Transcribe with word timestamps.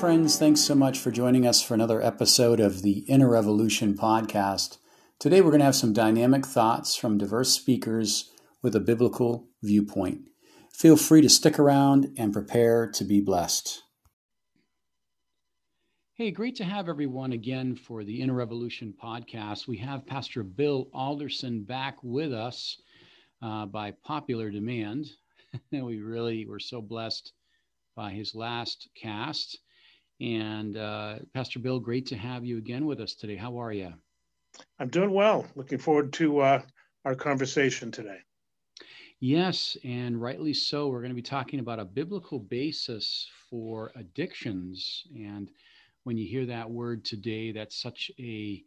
friends. 0.00 0.38
Thanks 0.38 0.62
so 0.62 0.74
much 0.74 0.98
for 0.98 1.10
joining 1.10 1.46
us 1.46 1.60
for 1.60 1.74
another 1.74 2.02
episode 2.02 2.58
of 2.58 2.80
the 2.80 3.00
Inner 3.00 3.28
Revolution 3.28 3.92
podcast. 3.92 4.78
Today, 5.18 5.42
we're 5.42 5.50
going 5.50 5.58
to 5.58 5.66
have 5.66 5.76
some 5.76 5.92
dynamic 5.92 6.46
thoughts 6.46 6.96
from 6.96 7.18
diverse 7.18 7.50
speakers 7.50 8.30
with 8.62 8.74
a 8.74 8.80
biblical 8.80 9.50
viewpoint. 9.62 10.30
Feel 10.72 10.96
free 10.96 11.20
to 11.20 11.28
stick 11.28 11.58
around 11.58 12.14
and 12.16 12.32
prepare 12.32 12.90
to 12.92 13.04
be 13.04 13.20
blessed. 13.20 13.82
Hey, 16.14 16.30
great 16.30 16.56
to 16.56 16.64
have 16.64 16.88
everyone 16.88 17.32
again 17.32 17.76
for 17.76 18.02
the 18.02 18.22
Inner 18.22 18.32
Revolution 18.32 18.94
podcast. 19.04 19.68
We 19.68 19.76
have 19.76 20.06
Pastor 20.06 20.42
Bill 20.42 20.88
Alderson 20.94 21.62
back 21.62 21.98
with 22.02 22.32
us 22.32 22.80
uh, 23.42 23.66
by 23.66 23.90
popular 24.02 24.50
demand. 24.50 25.10
we 25.70 25.98
really 26.00 26.46
were 26.46 26.58
so 26.58 26.80
blessed 26.80 27.34
by 27.94 28.12
his 28.12 28.34
last 28.34 28.88
cast. 28.96 29.58
And 30.20 30.76
uh, 30.76 31.16
Pastor 31.32 31.58
Bill, 31.58 31.80
great 31.80 32.06
to 32.06 32.16
have 32.16 32.44
you 32.44 32.58
again 32.58 32.84
with 32.84 33.00
us 33.00 33.14
today. 33.14 33.36
How 33.36 33.56
are 33.60 33.72
you? 33.72 33.92
I'm 34.78 34.88
doing 34.88 35.12
well. 35.12 35.46
Looking 35.54 35.78
forward 35.78 36.12
to 36.14 36.40
uh, 36.40 36.62
our 37.04 37.14
conversation 37.14 37.90
today. 37.90 38.18
Yes, 39.20 39.76
and 39.84 40.20
rightly 40.20 40.54
so. 40.54 40.88
We're 40.88 41.00
going 41.00 41.10
to 41.10 41.14
be 41.14 41.22
talking 41.22 41.60
about 41.60 41.78
a 41.78 41.84
biblical 41.84 42.38
basis 42.38 43.28
for 43.48 43.92
addictions. 43.94 45.04
And 45.14 45.50
when 46.04 46.16
you 46.16 46.26
hear 46.26 46.46
that 46.46 46.70
word 46.70 47.04
today, 47.04 47.52
that's 47.52 47.80
such 47.80 48.10
a 48.18 48.64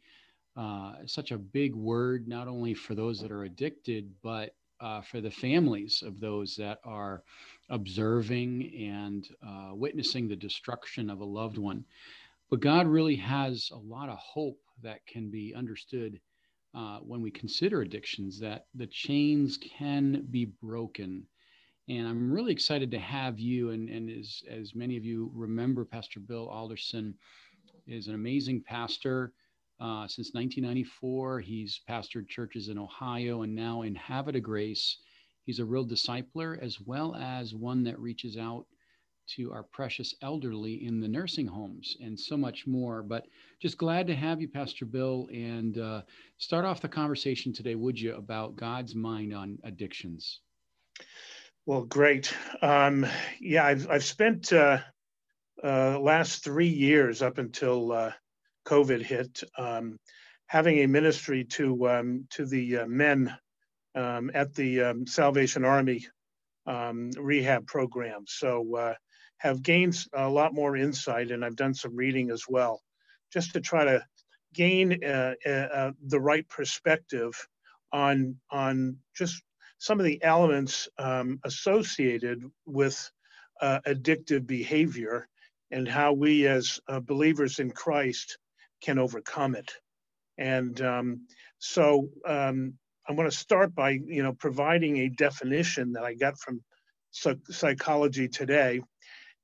uh, 0.55 0.93
such 1.07 1.31
a 1.31 1.37
big 1.37 1.73
word, 1.73 2.27
not 2.27 2.47
only 2.47 2.75
for 2.75 2.93
those 2.93 3.19
that 3.19 3.31
are 3.31 3.43
addicted, 3.45 4.11
but 4.21 4.53
uh, 4.79 5.01
for 5.01 5.21
the 5.21 5.31
families 5.31 6.03
of 6.05 6.19
those 6.19 6.55
that 6.55 6.79
are 6.83 7.23
observing 7.69 8.73
and 8.77 9.27
uh, 9.45 9.71
witnessing 9.73 10.27
the 10.27 10.35
destruction 10.35 11.09
of 11.09 11.21
a 11.21 11.25
loved 11.25 11.57
one. 11.57 11.85
But 12.49 12.59
God 12.59 12.87
really 12.87 13.15
has 13.15 13.69
a 13.71 13.77
lot 13.77 14.09
of 14.09 14.17
hope 14.17 14.59
that 14.81 15.05
can 15.07 15.31
be 15.31 15.53
understood 15.55 16.19
uh, 16.75 16.97
when 16.99 17.21
we 17.21 17.31
consider 17.31 17.81
addictions, 17.81 18.39
that 18.39 18.65
the 18.75 18.87
chains 18.87 19.57
can 19.57 20.25
be 20.31 20.45
broken. 20.61 21.23
And 21.87 22.07
I'm 22.07 22.31
really 22.31 22.51
excited 22.51 22.89
to 22.91 22.99
have 22.99 23.39
you. 23.39 23.71
And, 23.71 23.89
and 23.89 24.09
as, 24.09 24.41
as 24.49 24.73
many 24.73 24.97
of 24.97 25.05
you 25.05 25.31
remember, 25.33 25.85
Pastor 25.85 26.19
Bill 26.19 26.47
Alderson 26.47 27.13
is 27.87 28.07
an 28.07 28.15
amazing 28.15 28.61
pastor. 28.61 29.33
Uh, 29.79 30.07
since 30.07 30.33
1994, 30.33 31.39
he's 31.41 31.81
pastored 31.89 32.27
churches 32.27 32.69
in 32.69 32.77
Ohio 32.77 33.41
and 33.41 33.53
now 33.53 33.81
in 33.81 33.95
Havre 33.95 34.39
Grace. 34.39 34.97
He's 35.45 35.59
a 35.59 35.65
real 35.65 35.85
discipler 35.85 36.61
as 36.61 36.79
well 36.79 37.15
as 37.15 37.53
one 37.53 37.83
that 37.83 37.99
reaches 37.99 38.37
out 38.37 38.65
to 39.25 39.51
our 39.51 39.63
precious 39.63 40.15
elderly 40.21 40.85
in 40.85 40.99
the 40.99 41.07
nursing 41.07 41.47
homes 41.47 41.97
and 42.01 42.19
so 42.19 42.37
much 42.37 42.67
more. 42.67 43.01
But 43.01 43.25
just 43.61 43.77
glad 43.77 44.07
to 44.07 44.15
have 44.15 44.41
you, 44.41 44.47
Pastor 44.47 44.85
Bill, 44.85 45.27
and 45.31 45.77
uh, 45.77 46.01
start 46.37 46.65
off 46.65 46.81
the 46.81 46.89
conversation 46.89 47.53
today, 47.53 47.75
would 47.75 47.99
you, 47.99 48.15
about 48.15 48.55
God's 48.55 48.95
mind 48.95 49.33
on 49.33 49.57
addictions? 49.63 50.41
Well, 51.65 51.83
great. 51.83 52.35
Um, 52.61 53.05
yeah, 53.39 53.65
I've, 53.65 53.89
I've 53.89 54.03
spent 54.03 54.51
uh, 54.51 54.79
uh, 55.63 55.99
last 55.99 56.43
three 56.43 56.67
years 56.67 57.21
up 57.21 57.37
until 57.37 57.93
uh, 57.93 58.11
COVID 58.65 59.01
hit, 59.01 59.43
um, 59.57 59.97
having 60.47 60.79
a 60.79 60.87
ministry 60.87 61.43
to 61.43 61.89
um, 61.89 62.27
to 62.31 62.45
the 62.45 62.79
uh, 62.79 62.87
men 62.87 63.35
um, 63.95 64.31
at 64.33 64.53
the 64.53 64.81
um, 64.81 65.07
Salvation 65.07 65.65
Army 65.65 66.05
um, 66.65 67.11
rehab 67.17 67.67
program. 67.67 68.25
So 68.27 68.75
uh, 68.75 68.93
have 69.37 69.61
gained 69.61 69.97
a 70.13 70.29
lot 70.29 70.53
more 70.53 70.75
insight, 70.77 71.31
and 71.31 71.43
I've 71.43 71.55
done 71.55 71.73
some 71.73 71.95
reading 71.95 72.31
as 72.31 72.45
well, 72.47 72.81
just 73.31 73.53
to 73.53 73.61
try 73.61 73.85
to 73.85 74.05
gain 74.53 75.03
uh, 75.03 75.33
uh, 75.45 75.49
uh 75.49 75.91
the 76.07 76.19
right 76.19 76.47
perspective 76.47 77.33
on 77.91 78.35
on 78.51 78.97
just 79.15 79.41
some 79.79 79.99
of 79.99 80.05
the 80.05 80.23
elements 80.23 80.87
um, 80.97 81.39
associated 81.43 82.41
with 82.65 83.11
uh, 83.61 83.79
addictive 83.85 84.47
behavior 84.47 85.27
and 85.71 85.87
how 85.87 86.13
we 86.13 86.47
as 86.47 86.79
believers 87.05 87.59
in 87.59 87.71
Christ 87.71 88.37
can 88.83 88.99
overcome 88.99 89.55
it. 89.55 89.71
And 90.37 90.79
um, 90.81 91.27
so 91.59 92.09
um, 92.27 92.73
I'm 93.07 93.15
going 93.15 93.29
to 93.29 93.35
start 93.35 93.73
by, 93.73 93.91
you 93.91 94.23
know, 94.23 94.33
providing 94.33 94.97
a 94.97 95.09
definition 95.09 95.93
that 95.93 96.03
I 96.03 96.13
got 96.13 96.39
from 96.39 96.61
Psychology 97.11 98.27
Today. 98.27 98.81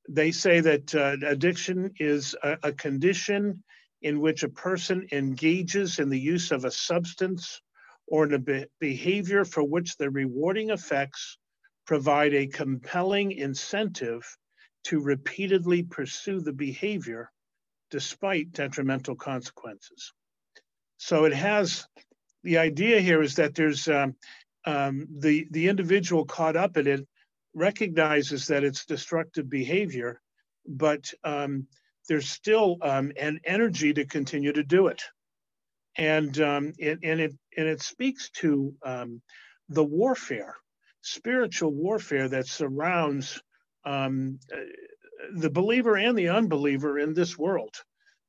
They 0.09 0.31
say 0.31 0.59
that 0.61 0.95
uh, 0.95 1.17
addiction 1.25 1.91
is 1.99 2.35
a, 2.41 2.57
a 2.63 2.71
condition 2.71 3.63
in 4.01 4.19
which 4.19 4.43
a 4.43 4.49
person 4.49 5.07
engages 5.11 5.99
in 5.99 6.09
the 6.09 6.19
use 6.19 6.51
of 6.51 6.65
a 6.65 6.71
substance 6.71 7.61
or 8.07 8.25
in 8.25 8.33
a 8.33 8.39
be- 8.39 8.65
behavior 8.79 9.45
for 9.45 9.63
which 9.63 9.97
the 9.97 10.09
rewarding 10.09 10.71
effects 10.71 11.37
provide 11.85 12.33
a 12.33 12.47
compelling 12.47 13.31
incentive 13.31 14.23
to 14.85 14.99
repeatedly 14.99 15.83
pursue 15.83 16.39
the 16.39 16.53
behavior 16.53 17.29
despite 17.89 18.51
detrimental 18.51 19.15
consequences. 19.15 20.13
So 20.97 21.25
it 21.25 21.33
has 21.33 21.87
the 22.43 22.57
idea 22.57 23.01
here 23.01 23.21
is 23.21 23.35
that 23.35 23.55
there's 23.55 23.87
um, 23.87 24.15
um, 24.65 25.07
the 25.19 25.47
the 25.51 25.67
individual 25.67 26.25
caught 26.25 26.55
up 26.55 26.77
in 26.77 26.87
it 26.87 27.07
recognizes 27.53 28.47
that 28.47 28.63
it's 28.63 28.85
destructive 28.85 29.49
behavior, 29.49 30.21
but 30.65 31.11
um, 31.23 31.67
there's 32.07 32.29
still 32.29 32.77
um, 32.81 33.11
an 33.19 33.39
energy 33.43 33.93
to 33.93 34.05
continue 34.05 34.53
to 34.53 34.63
do 34.63 34.87
it, 34.87 35.01
and 35.95 36.39
um, 36.39 36.73
it, 36.77 36.99
and 37.03 37.19
it 37.19 37.33
and 37.57 37.67
it 37.67 37.81
speaks 37.81 38.29
to 38.31 38.73
um, 38.83 39.21
the 39.69 39.83
warfare, 39.83 40.55
spiritual 41.01 41.73
warfare 41.73 42.27
that 42.29 42.47
surrounds 42.47 43.41
the 45.33 45.49
believer 45.49 45.97
and 45.97 46.17
the 46.17 46.29
unbeliever 46.29 46.99
in 46.99 47.13
this 47.13 47.37
world. 47.37 47.75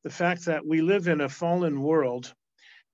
The 0.05 0.11
fact 0.11 0.47
that 0.47 0.67
we 0.67 0.81
live 0.81 1.09
in 1.09 1.21
a 1.21 1.29
fallen 1.29 1.81
world 1.81 2.33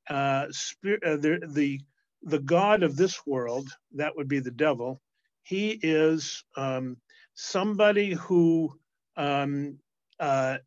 uh, 0.08 0.46
spirit, 0.50 1.02
uh, 1.04 1.16
the, 1.16 1.40
the 1.48 1.80
the 2.22 2.38
god 2.40 2.82
of 2.82 2.96
this 2.96 3.20
world, 3.26 3.68
that 3.94 4.16
would 4.16 4.28
be 4.28 4.40
the 4.40 4.50
devil. 4.50 5.00
He 5.42 5.78
is 5.82 6.44
um, 6.56 6.96
somebody 7.34 8.14
who 8.14 8.72
um, 9.16 9.78
uh, 10.18 10.58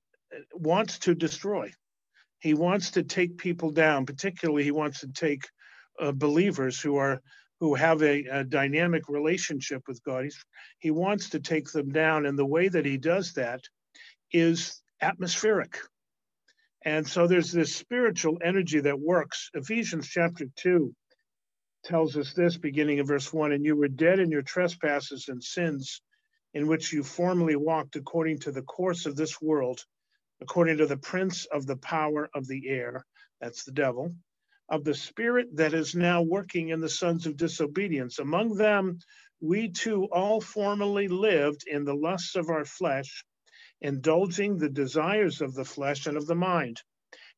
wants 0.54 1.00
to 1.00 1.16
destroy. 1.16 1.72
He 2.40 2.54
wants 2.54 2.92
to 2.92 3.04
take 3.04 3.38
people 3.38 3.72
down. 3.72 4.06
Particularly, 4.06 4.64
he 4.64 4.72
wants 4.72 5.02
to 5.02 5.08
take 5.08 5.44
uh, 6.00 6.14
believers 6.14 6.80
who 6.80 6.96
are 6.96 7.22
who 7.60 7.76
have 7.76 8.02
a, 8.02 8.24
a, 8.26 8.44
dynamic 8.44 9.10
relationship 9.10 9.84
with 9.88 10.02
God. 10.04 10.24
He's, 10.24 10.46
he 10.80 10.92
wants 10.92 11.30
to 11.32 11.40
take 11.40 11.72
them 11.72 11.92
down, 11.92 12.26
and 12.26 12.38
the 12.38 12.46
way 12.46 12.70
that 12.70 12.86
he 12.86 12.98
does 12.98 13.34
that 13.34 13.62
is 14.32 14.82
atmospheric. 15.02 15.78
And 16.86 17.06
so 17.06 17.28
there's 17.28 17.52
this 17.52 17.76
spiritual 17.76 18.38
energy 18.42 18.80
that 18.80 19.00
works. 19.00 19.50
Ephesians 19.54 20.08
chapter 20.08 20.46
2 20.56 20.94
tells 21.84 22.16
us 22.16 22.34
this, 22.34 22.58
beginning 22.58 23.00
in 23.00 23.06
verse 23.06 23.34
1 23.34 23.52
And 23.52 23.66
you 23.66 23.76
were 23.76 23.90
dead 23.90 24.20
in 24.20 24.32
your 24.32 24.42
trespasses 24.42 25.28
and 25.28 25.44
sins, 25.44 26.02
in 26.54 26.68
which 26.68 26.94
you 26.94 27.04
formerly 27.04 27.58
walked 27.58 27.98
according 27.98 28.40
to 28.40 28.52
the 28.52 28.62
course 28.62 29.06
of 29.06 29.18
this 29.18 29.42
world, 29.42 29.84
according 30.42 30.78
to 30.78 30.86
the 30.86 30.98
prince 30.98 31.46
of 31.46 31.66
the 31.66 31.78
power 31.78 32.30
of 32.34 32.48
the 32.48 32.70
air, 32.70 33.06
that's 33.42 33.66
the 33.66 33.72
devil, 33.72 34.16
of 34.70 34.84
the 34.84 34.94
spirit 34.94 35.48
that 35.58 35.74
is 35.74 35.96
now 35.96 36.22
working 36.22 36.70
in 36.70 36.80
the 36.80 36.90
sons 36.90 37.26
of 37.26 37.38
disobedience. 37.38 38.20
Among 38.20 38.56
them, 38.56 39.00
we 39.42 39.70
too 39.70 40.06
all 40.06 40.42
formerly 40.42 41.08
lived 41.08 41.64
in 41.68 41.86
the 41.86 41.96
lusts 41.96 42.36
of 42.36 42.50
our 42.50 42.66
flesh 42.66 43.24
indulging 43.82 44.58
the 44.58 44.70
desires 44.70 45.42
of 45.42 45.54
the 45.54 45.66
flesh 45.66 46.06
and 46.06 46.18
of 46.18 46.28
the 46.28 46.36
mind, 46.36 46.82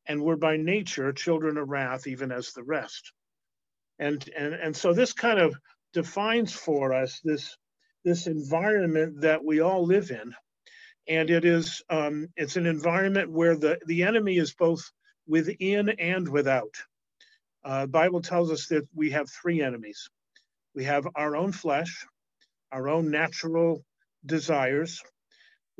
and 0.08 0.22
were 0.22 0.38
by 0.38 0.58
nature 0.58 1.14
children 1.14 1.58
of 1.58 1.70
wrath, 1.70 2.08
even 2.08 2.32
as 2.32 2.54
the 2.54 2.64
rest. 2.64 3.14
And, 4.00 4.28
and, 4.36 4.54
and 4.54 4.76
so 4.76 4.94
this 4.94 5.14
kind 5.14 5.40
of 5.40 5.56
defines 5.94 6.54
for 6.54 6.94
us 6.94 7.20
this, 7.24 7.56
this 8.04 8.26
environment 8.26 9.22
that 9.22 9.44
we 9.44 9.62
all 9.62 9.86
live 9.86 10.10
in. 10.10 10.34
And 11.08 11.30
it 11.30 11.46
is 11.46 11.84
um, 11.90 12.28
it's 12.36 12.56
an 12.56 12.66
environment 12.66 13.32
where 13.32 13.56
the, 13.56 13.80
the 13.86 14.04
enemy 14.04 14.38
is 14.38 14.54
both 14.54 14.92
within 15.28 15.90
and 15.90 16.28
without. 16.28 16.76
Uh, 17.64 17.86
Bible 17.86 18.22
tells 18.22 18.52
us 18.52 18.68
that 18.68 18.88
we 18.94 19.12
have 19.12 19.30
three 19.30 19.62
enemies. 19.62 20.10
We 20.74 20.86
have 20.86 21.08
our 21.16 21.36
own 21.36 21.52
flesh, 21.52 22.06
our 22.72 22.90
own 22.90 23.12
natural 23.12 23.84
desires, 24.26 25.02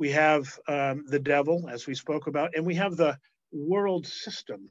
we 0.02 0.10
have 0.10 0.58
um, 0.66 1.04
the 1.06 1.20
devil, 1.20 1.68
as 1.70 1.86
we 1.86 1.94
spoke 1.94 2.26
about, 2.26 2.56
and 2.56 2.66
we 2.66 2.74
have 2.74 2.96
the 2.96 3.18
world 3.52 4.04
system. 4.04 4.70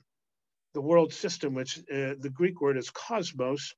The 0.74 0.82
world 0.82 1.14
system, 1.14 1.54
which 1.54 1.78
uh, 1.80 2.16
the 2.20 2.32
Greek 2.34 2.60
word 2.60 2.78
is 2.78 2.90
cosmos, 2.90 3.74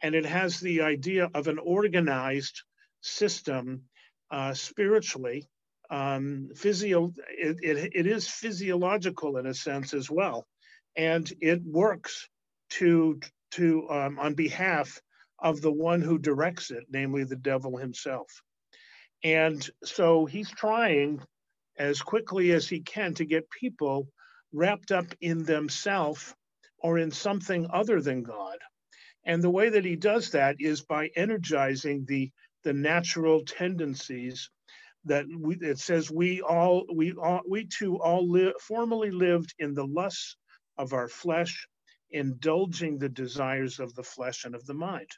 and 0.00 0.14
it 0.14 0.26
has 0.26 0.60
the 0.60 0.82
idea 0.82 1.28
of 1.34 1.48
an 1.48 1.58
organized 1.58 2.62
system 3.00 3.82
uh, 4.30 4.54
spiritually 4.54 5.48
um, 5.90 6.50
physio, 6.54 7.12
it, 7.28 7.58
it, 7.62 7.92
it 7.94 8.06
is 8.06 8.28
physiological 8.28 9.36
in 9.36 9.46
a 9.46 9.54
sense 9.54 9.94
as 9.94 10.10
well. 10.10 10.46
And 10.96 11.30
it 11.40 11.62
works 11.64 12.28
to, 12.78 13.20
to 13.52 13.88
um, 13.90 14.18
on 14.18 14.34
behalf 14.34 15.00
of 15.38 15.60
the 15.60 15.72
one 15.72 16.00
who 16.00 16.18
directs 16.18 16.70
it, 16.70 16.84
namely 16.90 17.24
the 17.24 17.36
devil 17.36 17.76
himself. 17.76 18.42
And 19.24 19.68
so 19.84 20.26
he's 20.26 20.50
trying 20.50 21.20
as 21.78 22.00
quickly 22.00 22.52
as 22.52 22.68
he 22.68 22.80
can 22.80 23.14
to 23.14 23.24
get 23.24 23.50
people 23.50 24.08
wrapped 24.52 24.92
up 24.92 25.06
in 25.20 25.44
themselves 25.44 26.34
or 26.78 26.98
in 26.98 27.10
something 27.10 27.66
other 27.72 28.00
than 28.00 28.22
God. 28.22 28.58
And 29.24 29.42
the 29.42 29.50
way 29.50 29.70
that 29.70 29.84
he 29.84 29.96
does 29.96 30.30
that 30.30 30.56
is 30.58 30.82
by 30.82 31.10
energizing 31.16 32.04
the, 32.06 32.30
the 32.64 32.72
natural 32.72 33.44
tendencies 33.44 34.50
that 35.04 35.26
we, 35.38 35.56
it 35.56 35.78
says 35.78 36.10
we 36.10 36.42
all 36.42 36.84
we 36.94 37.12
all 37.12 37.40
we 37.48 37.66
too 37.66 37.98
all 38.00 38.28
live 38.28 38.54
formerly 38.60 39.10
lived 39.10 39.52
in 39.58 39.74
the 39.74 39.86
lusts 39.86 40.36
of 40.78 40.92
our 40.92 41.08
flesh 41.08 41.66
indulging 42.12 42.98
the 42.98 43.08
desires 43.08 43.80
of 43.80 43.94
the 43.94 44.02
flesh 44.02 44.44
and 44.44 44.54
of 44.54 44.64
the 44.66 44.74
mind 44.74 45.08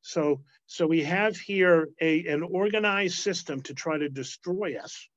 so 0.00 0.42
so 0.66 0.86
we 0.86 1.02
have 1.02 1.36
here 1.36 1.88
a 2.00 2.26
an 2.26 2.42
organized 2.42 3.18
system 3.18 3.60
to 3.62 3.74
try 3.74 3.98
to 3.98 4.08
destroy 4.08 4.76
us 4.76 5.08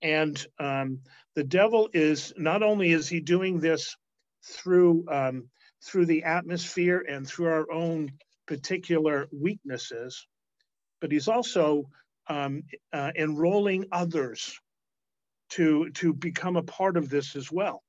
and 0.00 0.46
um, 0.58 1.00
the 1.34 1.44
devil 1.44 1.88
is 1.92 2.32
not 2.36 2.62
only 2.62 2.90
is 2.90 3.08
he 3.08 3.20
doing 3.20 3.60
this 3.60 3.96
through 4.44 5.04
um, 5.10 5.48
through 5.84 6.06
the 6.06 6.24
atmosphere 6.24 7.04
and 7.08 7.26
through 7.26 7.46
our 7.46 7.70
own 7.70 8.10
particular 8.46 9.28
weaknesses 9.32 10.26
but 11.00 11.12
he's 11.12 11.28
also 11.28 11.84
um, 12.28 12.62
uh, 12.92 13.10
enrolling 13.16 13.86
others 13.92 14.58
to 15.50 15.90
to 15.90 16.14
become 16.14 16.56
a 16.56 16.62
part 16.62 16.96
of 16.96 17.10
this 17.10 17.36
as 17.36 17.50
well. 17.52 17.82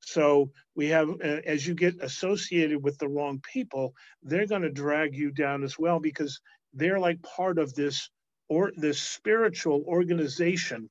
So 0.00 0.50
we 0.74 0.88
have, 0.88 1.08
uh, 1.08 1.40
as 1.44 1.66
you 1.66 1.74
get 1.74 2.02
associated 2.02 2.82
with 2.82 2.98
the 2.98 3.08
wrong 3.08 3.40
people, 3.40 3.94
they're 4.22 4.46
going 4.46 4.62
to 4.62 4.70
drag 4.70 5.14
you 5.14 5.30
down 5.30 5.64
as 5.64 5.78
well 5.78 5.98
because 6.00 6.40
they're 6.74 7.00
like 7.00 7.22
part 7.22 7.58
of 7.58 7.74
this 7.74 8.10
or 8.48 8.72
this 8.76 9.00
spiritual 9.00 9.82
organization 9.86 10.88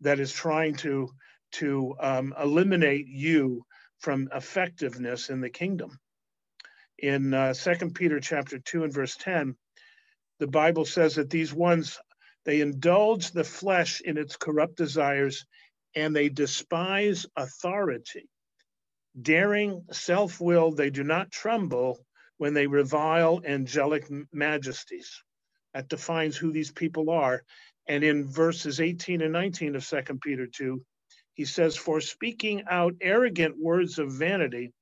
that 0.00 0.18
is 0.18 0.32
trying 0.32 0.74
to 0.74 1.10
to 1.52 1.94
um, 2.00 2.34
eliminate 2.42 3.06
you 3.06 3.64
from 4.00 4.28
effectiveness 4.34 5.28
in 5.28 5.40
the 5.40 5.50
kingdom. 5.50 5.98
In 6.98 7.34
uh, 7.34 7.52
Second 7.52 7.94
Peter 7.94 8.20
chapter 8.20 8.58
two 8.58 8.84
and 8.84 8.92
verse 8.92 9.16
ten, 9.16 9.56
the 10.40 10.46
Bible 10.46 10.84
says 10.84 11.16
that 11.16 11.30
these 11.30 11.52
ones 11.52 12.00
they 12.44 12.60
indulge 12.60 13.30
the 13.30 13.44
flesh 13.44 14.00
in 14.00 14.18
its 14.18 14.36
corrupt 14.36 14.76
desires 14.76 15.46
and 15.94 16.14
they 16.14 16.28
despise 16.28 17.26
authority. 17.36 18.28
Daring 19.20 19.84
self 19.92 20.40
will, 20.40 20.72
they 20.72 20.90
do 20.90 21.04
not 21.04 21.30
tremble 21.30 21.98
when 22.38 22.54
they 22.54 22.66
revile 22.66 23.42
angelic 23.44 24.06
majesties. 24.32 25.22
That 25.74 25.88
defines 25.88 26.36
who 26.36 26.52
these 26.52 26.70
people 26.70 27.10
are. 27.10 27.42
And 27.88 28.04
in 28.04 28.26
verses 28.26 28.80
18 28.80 29.20
and 29.22 29.32
19 29.32 29.76
of 29.76 29.86
2 29.86 30.02
Peter 30.22 30.46
2, 30.46 30.82
he 31.34 31.44
says, 31.44 31.76
For 31.76 32.00
speaking 32.00 32.64
out 32.68 32.94
arrogant 33.00 33.56
words 33.58 33.98
of 33.98 34.12
vanity, 34.12 34.72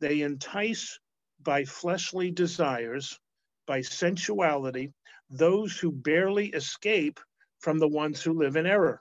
they 0.00 0.20
entice 0.20 0.98
by 1.42 1.64
fleshly 1.64 2.30
desires, 2.30 3.18
by 3.66 3.80
sensuality, 3.80 4.92
those 5.30 5.78
who 5.78 5.90
barely 5.92 6.48
escape 6.48 7.20
from 7.60 7.78
the 7.78 7.88
ones 7.88 8.22
who 8.22 8.32
live 8.32 8.56
in 8.56 8.66
error, 8.66 9.00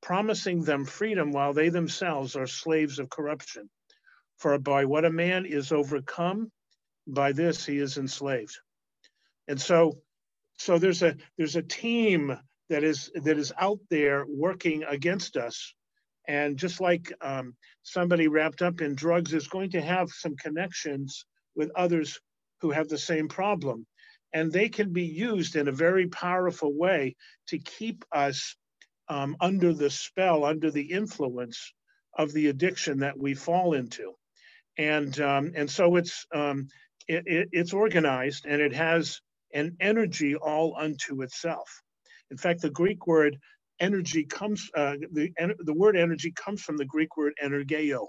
promising 0.00 0.62
them 0.62 0.84
freedom 0.84 1.32
while 1.32 1.52
they 1.52 1.68
themselves 1.68 2.36
are 2.36 2.46
slaves 2.46 2.98
of 2.98 3.10
corruption. 3.10 3.68
For 4.38 4.58
by 4.58 4.84
what 4.84 5.04
a 5.04 5.10
man 5.10 5.46
is 5.46 5.72
overcome, 5.72 6.50
by 7.06 7.32
this 7.32 7.66
he 7.66 7.78
is 7.78 7.98
enslaved. 7.98 8.56
And 9.48 9.60
so, 9.60 9.98
so 10.58 10.78
there's 10.78 11.02
a 11.02 11.16
there's 11.36 11.56
a 11.56 11.62
team 11.62 12.38
that 12.68 12.84
is 12.84 13.10
that 13.14 13.38
is 13.38 13.52
out 13.58 13.80
there 13.90 14.24
working 14.28 14.84
against 14.84 15.36
us. 15.36 15.74
And 16.26 16.58
just 16.58 16.80
like 16.80 17.12
um, 17.22 17.56
somebody 17.82 18.28
wrapped 18.28 18.60
up 18.60 18.80
in 18.82 18.94
drugs 18.94 19.32
is 19.32 19.48
going 19.48 19.70
to 19.70 19.80
have 19.80 20.10
some 20.10 20.36
connections 20.36 21.24
with 21.56 21.70
others 21.74 22.20
who 22.60 22.70
have 22.70 22.88
the 22.88 22.98
same 22.98 23.28
problem 23.28 23.86
and 24.32 24.52
they 24.52 24.68
can 24.68 24.92
be 24.92 25.04
used 25.04 25.56
in 25.56 25.68
a 25.68 25.72
very 25.72 26.06
powerful 26.06 26.72
way 26.72 27.16
to 27.48 27.58
keep 27.58 28.04
us 28.12 28.56
um, 29.08 29.36
under 29.40 29.72
the 29.72 29.90
spell, 29.90 30.44
under 30.44 30.70
the 30.70 30.92
influence 30.92 31.72
of 32.16 32.32
the 32.32 32.48
addiction 32.48 33.00
that 33.00 33.18
we 33.18 33.34
fall 33.34 33.74
into. 33.74 34.12
And, 34.76 35.18
um, 35.20 35.52
and 35.56 35.70
so 35.70 35.96
it's, 35.96 36.26
um, 36.34 36.68
it, 37.06 37.24
it, 37.26 37.48
it's 37.52 37.72
organized 37.72 38.46
and 38.46 38.60
it 38.60 38.74
has 38.74 39.20
an 39.54 39.76
energy 39.80 40.34
all 40.36 40.76
unto 40.78 41.22
itself. 41.22 41.68
In 42.30 42.36
fact, 42.36 42.62
the 42.62 42.70
Greek 42.70 43.06
word 43.06 43.38
energy 43.80 44.24
comes, 44.24 44.70
uh, 44.74 44.96
the, 45.12 45.32
the 45.60 45.74
word 45.74 45.96
energy 45.96 46.32
comes 46.32 46.62
from 46.62 46.76
the 46.76 46.84
Greek 46.84 47.16
word 47.16 47.32
energeo. 47.42 48.06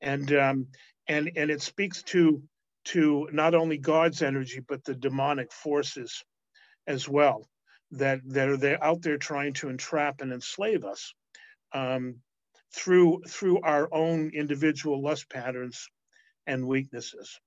And, 0.00 0.32
um, 0.34 0.66
and, 1.08 1.30
and 1.36 1.50
it 1.50 1.62
speaks 1.62 2.02
to 2.04 2.42
to 2.82 3.28
not 3.30 3.54
only 3.54 3.76
God's 3.76 4.22
energy, 4.22 4.60
but 4.66 4.82
the 4.84 4.94
demonic 4.94 5.52
forces 5.52 6.24
as 6.86 7.06
well 7.06 7.46
that, 7.92 8.20
that 8.26 8.48
are 8.48 8.84
out 8.84 9.02
there 9.02 9.18
trying 9.18 9.52
to 9.54 9.68
entrap 9.68 10.20
and 10.20 10.32
enslave 10.32 10.84
us 10.84 11.14
um, 11.72 12.16
through, 12.74 13.22
through 13.28 13.60
our 13.62 13.88
own 13.92 14.30
individual 14.34 15.02
lust 15.02 15.28
patterns 15.28 15.88
and 16.46 16.66
weaknesses. 16.66 17.40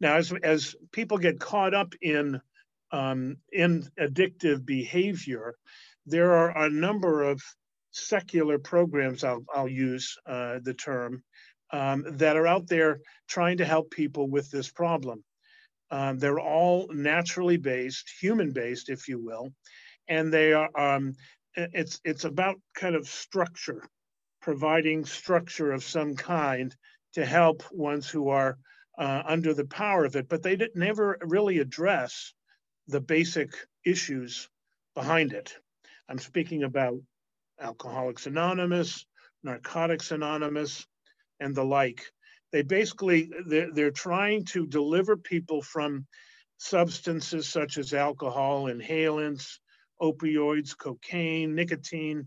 Now, 0.00 0.16
as, 0.16 0.32
as 0.42 0.74
people 0.92 1.18
get 1.18 1.40
caught 1.40 1.74
up 1.74 1.94
in, 2.02 2.40
um, 2.92 3.38
in 3.52 3.88
addictive 3.98 4.66
behavior, 4.66 5.54
there 6.04 6.32
are 6.34 6.64
a 6.64 6.70
number 6.70 7.22
of 7.22 7.40
secular 7.92 8.58
programs, 8.58 9.24
I'll, 9.24 9.44
I'll 9.54 9.68
use 9.68 10.16
uh, 10.26 10.58
the 10.62 10.74
term, 10.74 11.22
um, 11.72 12.04
that 12.18 12.36
are 12.36 12.46
out 12.46 12.68
there 12.68 13.00
trying 13.26 13.56
to 13.58 13.64
help 13.64 13.90
people 13.90 14.28
with 14.28 14.50
this 14.50 14.70
problem. 14.70 15.24
Um, 15.90 16.18
they're 16.18 16.40
all 16.40 16.88
naturally 16.92 17.56
based, 17.56 18.12
human 18.20 18.52
based, 18.52 18.88
if 18.88 19.08
you 19.08 19.24
will, 19.24 19.52
and 20.08 20.32
they 20.32 20.52
are. 20.52 20.70
Um, 20.78 21.14
it's 21.54 22.00
it's 22.04 22.24
about 22.24 22.56
kind 22.74 22.94
of 22.94 23.06
structure, 23.06 23.82
providing 24.42 25.04
structure 25.04 25.72
of 25.72 25.82
some 25.82 26.14
kind 26.14 26.74
to 27.14 27.24
help 27.24 27.62
ones 27.72 28.08
who 28.08 28.28
are 28.28 28.58
uh, 28.98 29.22
under 29.26 29.54
the 29.54 29.64
power 29.64 30.04
of 30.04 30.16
it, 30.16 30.28
but 30.28 30.42
they 30.42 30.56
did, 30.56 30.70
never 30.74 31.18
really 31.22 31.58
address 31.58 32.32
the 32.88 33.00
basic 33.00 33.50
issues 33.84 34.48
behind 34.94 35.32
it. 35.32 35.54
I'm 36.08 36.18
speaking 36.18 36.62
about 36.62 37.00
Alcoholics 37.60 38.26
Anonymous, 38.26 39.06
Narcotics 39.42 40.10
Anonymous, 40.10 40.86
and 41.40 41.54
the 41.54 41.64
like. 41.64 42.04
They 42.52 42.62
basically 42.62 43.30
they're, 43.46 43.72
they're 43.72 43.90
trying 43.90 44.44
to 44.46 44.66
deliver 44.66 45.16
people 45.16 45.62
from 45.62 46.06
substances 46.58 47.48
such 47.48 47.76
as 47.78 47.92
alcohol, 47.92 48.64
inhalants, 48.64 49.58
opioids, 50.00 50.76
cocaine, 50.76 51.54
nicotine, 51.54 52.26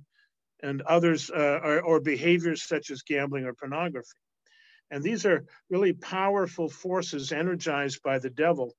and 0.61 0.81
others, 0.83 1.29
uh, 1.29 1.59
or, 1.63 1.81
or 1.81 1.99
behaviors 2.01 2.63
such 2.63 2.91
as 2.91 3.01
gambling 3.01 3.45
or 3.45 3.53
pornography. 3.53 4.17
And 4.91 5.03
these 5.03 5.25
are 5.25 5.45
really 5.69 5.93
powerful 5.93 6.67
forces 6.69 7.31
energized 7.31 8.01
by 8.03 8.19
the 8.19 8.29
devil. 8.29 8.75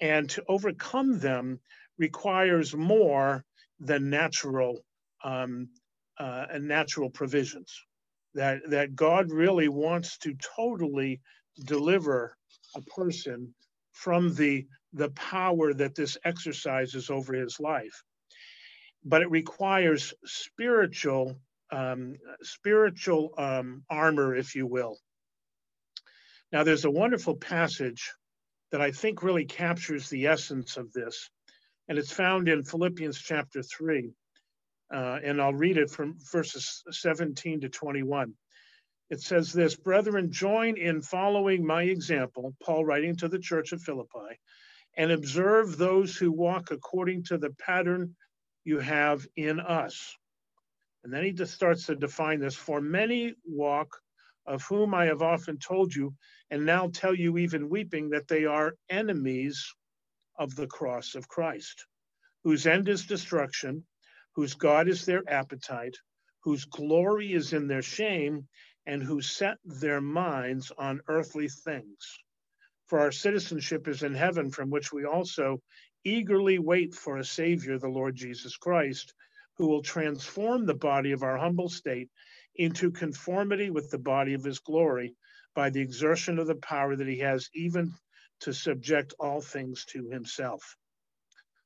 And 0.00 0.28
to 0.30 0.44
overcome 0.48 1.18
them 1.18 1.60
requires 1.98 2.74
more 2.74 3.44
than 3.80 4.10
natural 4.10 4.84
um, 5.24 5.68
uh, 6.18 6.46
and 6.50 6.68
natural 6.68 7.10
provisions 7.10 7.74
that 8.38 8.60
that 8.70 8.94
God 8.94 9.32
really 9.32 9.68
wants 9.68 10.16
to 10.18 10.32
totally 10.56 11.20
deliver 11.66 12.36
a 12.76 12.82
person 12.82 13.52
from 13.92 14.32
the 14.34 14.64
the 14.92 15.10
power 15.10 15.74
that 15.74 15.96
this 15.96 16.16
exercises 16.24 17.10
over 17.10 17.34
his 17.34 17.58
life. 17.58 18.04
But 19.04 19.22
it 19.22 19.30
requires 19.30 20.14
spiritual 20.24 21.36
um, 21.72 22.14
spiritual 22.42 23.34
um, 23.36 23.82
armor, 23.90 24.36
if 24.36 24.54
you 24.54 24.68
will. 24.68 24.96
Now, 26.52 26.62
there's 26.62 26.84
a 26.84 26.90
wonderful 26.90 27.34
passage 27.34 28.12
that 28.70 28.80
I 28.80 28.92
think 28.92 29.24
really 29.24 29.46
captures 29.46 30.08
the 30.08 30.28
essence 30.28 30.76
of 30.76 30.92
this, 30.92 31.28
and 31.88 31.98
it's 31.98 32.12
found 32.12 32.48
in 32.48 32.62
Philippians 32.62 33.18
chapter 33.18 33.64
3. 33.64 34.12
Uh, 34.92 35.18
and 35.22 35.40
I'll 35.40 35.54
read 35.54 35.76
it 35.76 35.90
from 35.90 36.16
verses 36.32 36.82
17 36.90 37.60
to 37.60 37.68
21. 37.68 38.34
It 39.10 39.20
says 39.20 39.52
this 39.52 39.74
Brethren, 39.74 40.30
join 40.30 40.76
in 40.76 41.00
following 41.00 41.66
my 41.66 41.82
example, 41.84 42.54
Paul 42.62 42.84
writing 42.84 43.16
to 43.16 43.28
the 43.28 43.38
church 43.38 43.72
of 43.72 43.82
Philippi, 43.82 44.38
and 44.96 45.10
observe 45.10 45.76
those 45.76 46.16
who 46.16 46.32
walk 46.32 46.70
according 46.70 47.24
to 47.24 47.38
the 47.38 47.50
pattern 47.50 48.16
you 48.64 48.78
have 48.80 49.26
in 49.36 49.60
us. 49.60 50.16
And 51.04 51.12
then 51.12 51.24
he 51.24 51.32
just 51.32 51.54
starts 51.54 51.86
to 51.86 51.96
define 51.96 52.40
this 52.40 52.56
for 52.56 52.80
many 52.80 53.34
walk, 53.46 53.98
of 54.46 54.62
whom 54.64 54.94
I 54.94 55.06
have 55.06 55.22
often 55.22 55.58
told 55.58 55.94
you, 55.94 56.14
and 56.50 56.66
now 56.66 56.88
tell 56.88 57.14
you, 57.14 57.38
even 57.38 57.68
weeping, 57.68 58.10
that 58.10 58.28
they 58.28 58.44
are 58.44 58.74
enemies 58.90 59.72
of 60.38 60.54
the 60.54 60.66
cross 60.66 61.14
of 61.14 61.28
Christ, 61.28 61.86
whose 62.44 62.66
end 62.66 62.88
is 62.88 63.06
destruction, 63.06 63.84
whose 64.38 64.54
God 64.54 64.86
is 64.86 65.04
their 65.04 65.28
appetite, 65.28 65.96
whose 66.44 66.64
glory 66.64 67.32
is 67.32 67.52
in 67.52 67.66
their 67.66 67.82
shame, 67.82 68.46
and 68.86 69.02
who 69.02 69.20
set 69.20 69.56
their 69.64 70.00
minds 70.00 70.70
on 70.78 71.00
earthly 71.08 71.48
things. 71.48 72.20
For 72.86 73.00
our 73.00 73.10
citizenship 73.10 73.88
is 73.88 74.04
in 74.04 74.14
heaven, 74.14 74.52
from 74.52 74.70
which 74.70 74.92
we 74.92 75.04
also 75.04 75.60
eagerly 76.04 76.60
wait 76.60 76.94
for 76.94 77.16
a 77.16 77.24
Savior, 77.24 77.80
the 77.80 77.88
Lord 77.88 78.14
Jesus 78.14 78.56
Christ, 78.56 79.12
who 79.56 79.66
will 79.66 79.82
transform 79.82 80.66
the 80.66 80.72
body 80.72 81.10
of 81.10 81.24
our 81.24 81.36
humble 81.36 81.68
state 81.68 82.08
into 82.54 82.92
conformity 82.92 83.70
with 83.70 83.90
the 83.90 83.98
body 83.98 84.34
of 84.34 84.44
his 84.44 84.60
glory 84.60 85.16
by 85.56 85.70
the 85.70 85.80
exertion 85.80 86.38
of 86.38 86.46
the 86.46 86.54
power 86.54 86.94
that 86.94 87.08
he 87.08 87.18
has 87.18 87.50
even 87.56 87.92
to 88.42 88.52
subject 88.52 89.14
all 89.18 89.40
things 89.40 89.84
to 89.86 90.08
himself. 90.10 90.76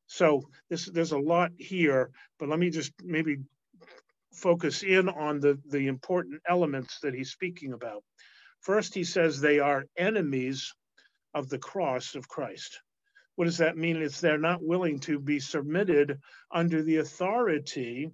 So 0.07 0.43
this, 0.69 0.87
there's 0.87 1.13
a 1.13 1.19
lot 1.19 1.53
here, 1.59 2.11
but 2.39 2.49
let 2.49 2.59
me 2.59 2.71
just 2.71 2.93
maybe 3.03 3.39
focus 4.35 4.83
in 4.83 5.09
on 5.09 5.41
the, 5.41 5.59
the 5.69 5.87
important 5.87 6.43
elements 6.49 6.99
that 7.01 7.15
he's 7.15 7.31
speaking 7.31 7.73
about. 7.73 8.03
First, 8.61 8.95
he 8.95 9.05
says 9.05 9.41
they 9.41 9.59
are 9.59 9.85
enemies 9.97 10.73
of 11.35 11.49
the 11.49 11.59
cross 11.59 12.15
of 12.15 12.29
Christ. 12.29 12.81
What 13.37 13.47
does 13.47 13.59
that 13.59 13.77
mean? 13.77 13.97
It's 13.97 14.21
they're 14.21 14.39
not 14.39 14.63
willing 14.63 15.01
to 15.01 15.19
be 15.19 15.41
submitted 15.41 16.19
under 16.51 16.83
the 16.83 16.99
authority 16.99 18.11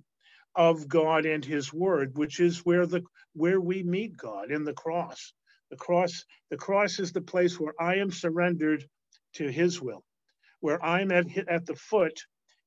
of 0.54 0.88
God 0.88 1.26
and 1.26 1.45
his 1.45 1.73
word, 1.73 2.16
which 2.16 2.40
is 2.40 2.64
where 2.64 2.87
the 2.87 3.02
where 3.35 3.61
we 3.61 3.83
meet 3.83 4.16
God 4.16 4.50
in 4.50 4.64
the 4.64 4.73
cross. 4.73 5.33
The 5.71 5.76
cross, 5.76 6.25
the 6.50 6.57
cross 6.57 6.99
is 6.99 7.12
the 7.12 7.21
place 7.21 7.61
where 7.61 7.75
I 7.80 7.97
am 7.97 8.11
surrendered 8.11 8.85
to 9.35 9.49
his 9.49 9.80
will, 9.80 10.02
where 10.60 10.82
I'm 10.84 11.10
at, 11.12 11.26
at 11.48 11.66
the 11.66 11.74
foot 11.74 12.20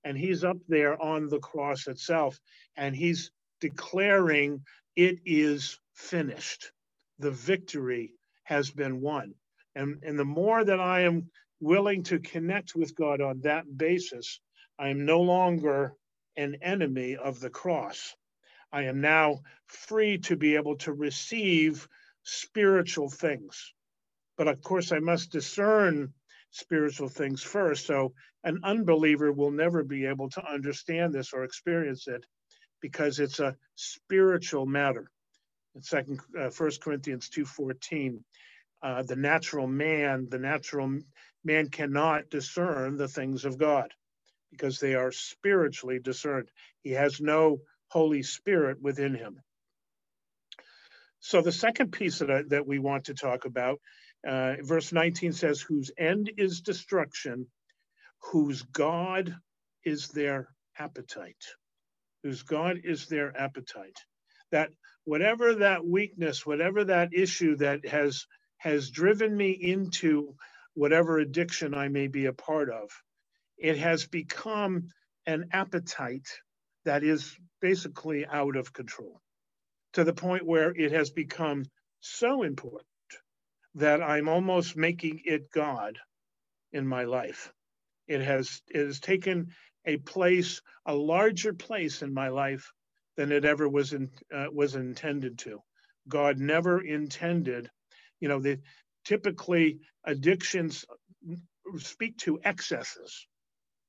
and 0.03 0.17
he's 0.17 0.43
up 0.43 0.57
there 0.67 1.01
on 1.01 1.29
the 1.29 1.39
cross 1.39 1.87
itself 1.87 2.39
and 2.75 2.95
he's 2.95 3.31
declaring 3.59 4.63
it 4.95 5.19
is 5.25 5.79
finished. 5.93 6.71
The 7.19 7.31
victory 7.31 8.13
has 8.43 8.71
been 8.71 9.01
won. 9.01 9.35
And, 9.75 10.01
and 10.03 10.17
the 10.17 10.25
more 10.25 10.63
that 10.63 10.79
I 10.79 11.01
am 11.01 11.29
willing 11.59 12.03
to 12.03 12.19
connect 12.19 12.75
with 12.75 12.95
God 12.95 13.21
on 13.21 13.41
that 13.41 13.65
basis, 13.77 14.39
I 14.79 14.89
am 14.89 15.05
no 15.05 15.21
longer 15.21 15.93
an 16.35 16.57
enemy 16.61 17.15
of 17.15 17.39
the 17.39 17.49
cross. 17.49 18.15
I 18.71 18.83
am 18.83 19.01
now 19.01 19.41
free 19.67 20.17
to 20.19 20.35
be 20.35 20.55
able 20.55 20.77
to 20.77 20.93
receive 20.93 21.87
spiritual 22.23 23.09
things. 23.09 23.73
But 24.37 24.47
of 24.47 24.61
course, 24.61 24.91
I 24.91 24.99
must 24.99 25.31
discern 25.31 26.13
spiritual 26.51 27.09
things 27.09 27.41
first. 27.41 27.87
So 27.87 28.13
an 28.43 28.59
unbeliever 28.63 29.31
will 29.31 29.51
never 29.51 29.83
be 29.83 30.05
able 30.05 30.29
to 30.31 30.45
understand 30.45 31.13
this 31.13 31.33
or 31.33 31.43
experience 31.43 32.07
it 32.07 32.25
because 32.81 33.19
it's 33.19 33.39
a 33.39 33.55
spiritual 33.75 34.65
matter. 34.65 35.09
In 35.75 35.81
second, 35.81 36.19
uh, 36.37 36.49
First 36.49 36.81
Corinthians 36.81 37.29
two 37.29 37.45
fourteen, 37.45 38.23
uh, 38.83 39.03
the 39.03 39.15
natural 39.15 39.67
man, 39.67 40.27
the 40.29 40.39
natural 40.39 40.99
man 41.43 41.69
cannot 41.69 42.29
discern 42.29 42.97
the 42.97 43.07
things 43.07 43.45
of 43.45 43.57
God 43.57 43.93
because 44.51 44.79
they 44.79 44.95
are 44.95 45.11
spiritually 45.11 45.99
discerned. 45.99 46.49
He 46.83 46.91
has 46.91 47.21
no 47.21 47.61
Holy 47.87 48.23
Spirit 48.23 48.81
within 48.81 49.15
him. 49.15 49.39
So 51.19 51.41
the 51.41 51.51
second 51.51 51.91
piece 51.91 52.19
that, 52.19 52.31
I, 52.31 52.41
that 52.49 52.67
we 52.67 52.79
want 52.79 53.05
to 53.05 53.13
talk 53.13 53.45
about, 53.45 53.79
uh, 54.27 54.55
verse 54.61 54.91
19 54.91 55.33
says, 55.33 55.61
whose 55.61 55.91
end 55.97 56.31
is 56.37 56.61
destruction, 56.61 57.47
whose 58.31 58.61
God 58.61 59.35
is 59.83 60.09
their 60.09 60.49
appetite. 60.77 61.43
Whose 62.23 62.43
God 62.43 62.77
is 62.83 63.07
their 63.07 63.35
appetite. 63.35 63.97
That 64.51 64.69
whatever 65.05 65.55
that 65.55 65.85
weakness, 65.85 66.45
whatever 66.45 66.83
that 66.85 67.13
issue 67.13 67.55
that 67.57 67.85
has 67.87 68.25
has 68.57 68.91
driven 68.91 69.35
me 69.35 69.51
into 69.51 70.35
whatever 70.75 71.17
addiction 71.17 71.73
I 71.73 71.87
may 71.87 72.07
be 72.07 72.27
a 72.27 72.33
part 72.33 72.69
of. 72.69 72.91
It 73.57 73.77
has 73.79 74.05
become 74.05 74.89
an 75.25 75.49
appetite 75.51 76.27
that 76.85 77.03
is 77.03 77.35
basically 77.59 78.25
out 78.25 78.55
of 78.55 78.71
control 78.71 79.19
to 79.93 80.03
the 80.03 80.13
point 80.13 80.45
where 80.45 80.71
it 80.71 80.91
has 80.91 81.09
become 81.09 81.65
so 82.01 82.43
important 82.43 82.85
that 83.75 84.01
I'm 84.01 84.27
almost 84.29 84.75
making 84.75 85.21
it 85.25 85.51
God 85.51 85.97
in 86.73 86.87
my 86.87 87.05
life. 87.05 87.51
It 88.07 88.21
has 88.21 88.61
it 88.69 88.85
has 88.85 88.99
taken 88.99 89.49
a 89.85 89.97
place, 89.97 90.61
a 90.85 90.93
larger 90.93 91.53
place 91.53 92.01
in 92.01 92.13
my 92.13 92.29
life 92.29 92.71
than 93.17 93.31
it 93.31 93.45
ever 93.45 93.67
was 93.67 93.93
in, 93.93 94.09
uh, 94.33 94.47
was 94.51 94.75
intended 94.75 95.39
to. 95.39 95.59
God 96.07 96.37
never 96.39 96.81
intended, 96.81 97.69
you 98.19 98.27
know, 98.27 98.39
the 98.39 98.59
typically 99.05 99.79
addictions 100.05 100.85
speak 101.77 102.17
to 102.17 102.39
excesses. 102.43 103.27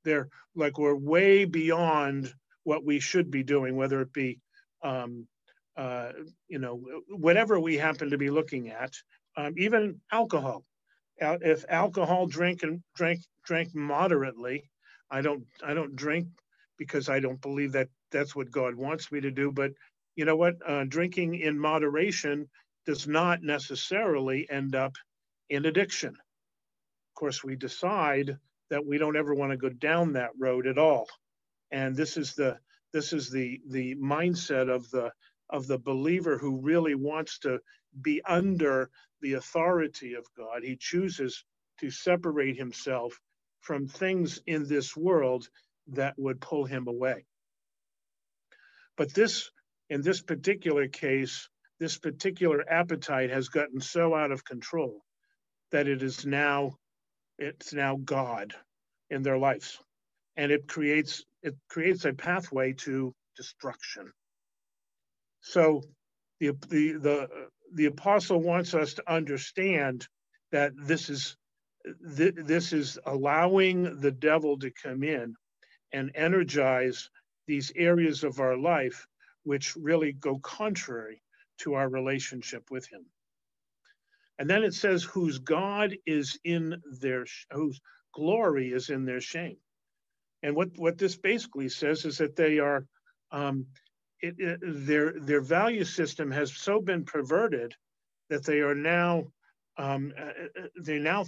They're 0.04 0.28
like 0.54 0.78
we're 0.78 0.96
way 0.96 1.44
beyond 1.44 2.32
what 2.64 2.84
we 2.84 3.00
should 3.00 3.30
be 3.30 3.42
doing, 3.42 3.76
whether 3.76 4.00
it 4.02 4.12
be, 4.12 4.40
um, 4.82 5.26
uh, 5.76 6.12
you 6.48 6.58
know, 6.58 6.82
whatever 7.08 7.58
we 7.58 7.76
happen 7.76 8.10
to 8.10 8.18
be 8.18 8.30
looking 8.30 8.70
at, 8.70 8.92
um, 9.36 9.54
even 9.58 10.00
alcohol. 10.12 10.64
If 11.42 11.64
alcohol 11.68 12.26
drink 12.26 12.62
and 12.62 12.82
drink 12.96 13.20
drink 13.46 13.74
moderately, 13.74 14.70
I 15.10 15.22
don't 15.22 15.44
I 15.64 15.74
don't 15.74 15.96
drink 15.96 16.28
because 16.78 17.08
I 17.08 17.20
don't 17.20 17.40
believe 17.40 17.72
that 17.72 17.88
that's 18.12 18.36
what 18.36 18.50
God 18.50 18.74
wants 18.74 19.12
me 19.12 19.20
to 19.22 19.30
do. 19.30 19.52
But 19.52 19.72
you 20.16 20.24
know 20.24 20.36
what? 20.36 20.56
Uh, 20.66 20.84
drinking 20.84 21.36
in 21.36 21.58
moderation 21.58 22.48
does 22.86 23.06
not 23.08 23.42
necessarily 23.42 24.48
end 24.50 24.74
up 24.74 24.94
in 25.50 25.66
addiction. 25.66 26.10
Of 26.10 26.34
course, 27.16 27.44
we 27.44 27.56
decide 27.56 28.36
that 28.70 28.86
we 28.86 28.98
don't 28.98 29.16
ever 29.16 29.34
want 29.34 29.52
to 29.52 29.58
go 29.58 29.70
down 29.70 30.14
that 30.14 30.30
road 30.38 30.66
at 30.66 30.78
all. 30.78 31.06
And 31.72 31.96
this 31.96 32.16
is 32.18 32.34
the 32.34 32.58
this 32.94 33.12
is 33.14 33.30
the 33.30 33.60
the 33.68 33.96
mindset 33.96 34.70
of 34.74 34.90
the 34.90 35.12
of 35.50 35.68
the 35.68 35.78
believer 35.78 36.38
who 36.38 36.60
really 36.62 36.96
wants 36.96 37.40
to 37.40 37.60
be 38.00 38.22
under 38.24 38.90
the 39.20 39.34
authority 39.34 40.14
of 40.14 40.26
God. 40.36 40.62
He 40.62 40.76
chooses 40.76 41.44
to 41.80 41.90
separate 41.90 42.56
himself 42.56 43.18
from 43.60 43.86
things 43.86 44.40
in 44.46 44.66
this 44.66 44.96
world 44.96 45.48
that 45.88 46.14
would 46.18 46.40
pull 46.40 46.64
him 46.64 46.86
away. 46.88 47.24
But 48.96 49.14
this, 49.14 49.50
in 49.88 50.02
this 50.02 50.20
particular 50.20 50.88
case, 50.88 51.48
this 51.78 51.98
particular 51.98 52.64
appetite 52.68 53.30
has 53.30 53.48
gotten 53.48 53.80
so 53.80 54.14
out 54.14 54.30
of 54.30 54.44
control 54.44 55.02
that 55.70 55.88
it 55.88 56.02
is 56.02 56.24
now 56.24 56.76
it's 57.38 57.72
now 57.72 57.96
God 57.96 58.54
in 59.10 59.22
their 59.22 59.38
lives. 59.38 59.78
And 60.36 60.52
it 60.52 60.68
creates 60.68 61.24
it 61.42 61.56
creates 61.68 62.04
a 62.04 62.12
pathway 62.12 62.74
to 62.84 63.14
destruction. 63.36 64.12
So 65.40 65.82
the 66.38 66.52
the 66.68 66.92
the 66.92 67.28
the 67.74 67.86
apostle 67.86 68.40
wants 68.40 68.74
us 68.74 68.94
to 68.94 69.12
understand 69.12 70.06
that 70.50 70.72
this 70.76 71.08
is 71.08 71.36
this 72.00 72.72
is 72.72 72.98
allowing 73.06 74.00
the 74.00 74.12
devil 74.12 74.58
to 74.58 74.70
come 74.70 75.02
in 75.02 75.34
and 75.92 76.12
energize 76.14 77.10
these 77.46 77.72
areas 77.74 78.22
of 78.22 78.38
our 78.38 78.56
life 78.56 79.06
which 79.42 79.74
really 79.76 80.12
go 80.12 80.38
contrary 80.38 81.22
to 81.58 81.74
our 81.74 81.88
relationship 81.88 82.70
with 82.70 82.86
him. 82.88 83.04
And 84.38 84.48
then 84.48 84.64
it 84.64 84.74
says, 84.74 85.02
whose 85.02 85.38
God 85.38 85.96
is 86.06 86.38
in 86.44 86.80
their, 87.00 87.26
whose 87.52 87.80
glory 88.14 88.72
is 88.72 88.90
in 88.90 89.04
their 89.04 89.20
shame. 89.20 89.56
And 90.42 90.56
what, 90.56 90.68
what 90.76 90.98
this 90.98 91.16
basically 91.16 91.68
says 91.68 92.04
is 92.04 92.18
that 92.18 92.36
they 92.36 92.58
are, 92.58 92.86
um, 93.30 93.66
it, 94.22 94.34
it, 94.38 94.60
their, 94.62 95.18
their 95.20 95.40
value 95.40 95.84
system 95.84 96.30
has 96.30 96.54
so 96.54 96.80
been 96.80 97.04
perverted 97.04 97.74
that 98.30 98.44
they 98.44 98.60
are 98.60 98.74
now, 98.74 99.24
um, 99.76 100.12
uh, 100.18 100.24
uh 100.24 100.66
they're 100.76 101.00
now 101.00 101.24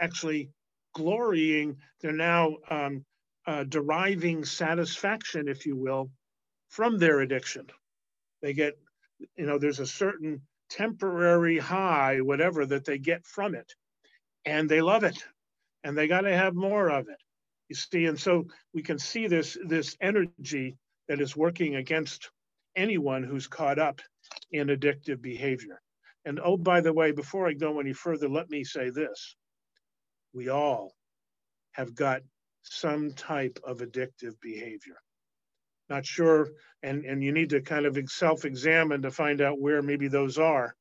actually 0.00 0.50
glorying, 0.94 1.76
they're 2.00 2.12
now 2.12 2.56
um, 2.70 3.04
uh, 3.46 3.64
deriving 3.64 4.44
satisfaction, 4.44 5.48
if 5.48 5.66
you 5.66 5.76
will, 5.76 6.10
from 6.68 6.98
their 6.98 7.20
addiction. 7.20 7.66
They 8.40 8.52
get 8.52 8.78
you 9.36 9.46
know, 9.46 9.58
there's 9.58 9.80
a 9.80 9.86
certain 9.86 10.40
temporary 10.70 11.58
high, 11.58 12.20
whatever, 12.20 12.66
that 12.66 12.84
they 12.84 12.98
get 12.98 13.24
from 13.26 13.54
it. 13.54 13.74
And 14.44 14.68
they 14.68 14.80
love 14.80 15.04
it. 15.04 15.22
And 15.84 15.96
they 15.96 16.06
got 16.06 16.22
to 16.22 16.36
have 16.36 16.54
more 16.54 16.90
of 16.90 17.08
it. 17.08 17.18
You 17.68 17.76
see, 17.76 18.06
and 18.06 18.18
so 18.18 18.46
we 18.72 18.82
can 18.82 18.98
see 18.98 19.26
this, 19.26 19.56
this 19.64 19.96
energy 20.00 20.76
that 21.08 21.20
is 21.20 21.36
working 21.36 21.76
against 21.76 22.30
anyone 22.76 23.22
who's 23.22 23.46
caught 23.46 23.78
up 23.78 24.00
in 24.52 24.68
addictive 24.68 25.20
behavior. 25.20 25.80
And 26.24 26.40
oh, 26.42 26.56
by 26.56 26.80
the 26.80 26.92
way, 26.92 27.12
before 27.12 27.48
I 27.48 27.54
go 27.54 27.80
any 27.80 27.92
further, 27.92 28.28
let 28.28 28.50
me 28.50 28.64
say 28.64 28.90
this. 28.90 29.36
We 30.32 30.48
all 30.48 30.94
have 31.72 31.94
got 31.94 32.22
some 32.62 33.12
type 33.12 33.58
of 33.64 33.78
addictive 33.78 34.34
behavior. 34.40 34.96
Not 35.88 36.04
sure, 36.04 36.50
and, 36.82 37.04
and 37.04 37.24
you 37.24 37.32
need 37.32 37.50
to 37.50 37.62
kind 37.62 37.86
of 37.86 37.98
self 38.10 38.44
examine 38.44 39.02
to 39.02 39.10
find 39.10 39.40
out 39.40 39.60
where 39.60 39.80
maybe 39.80 40.08
those 40.08 40.38
are. 40.38 40.74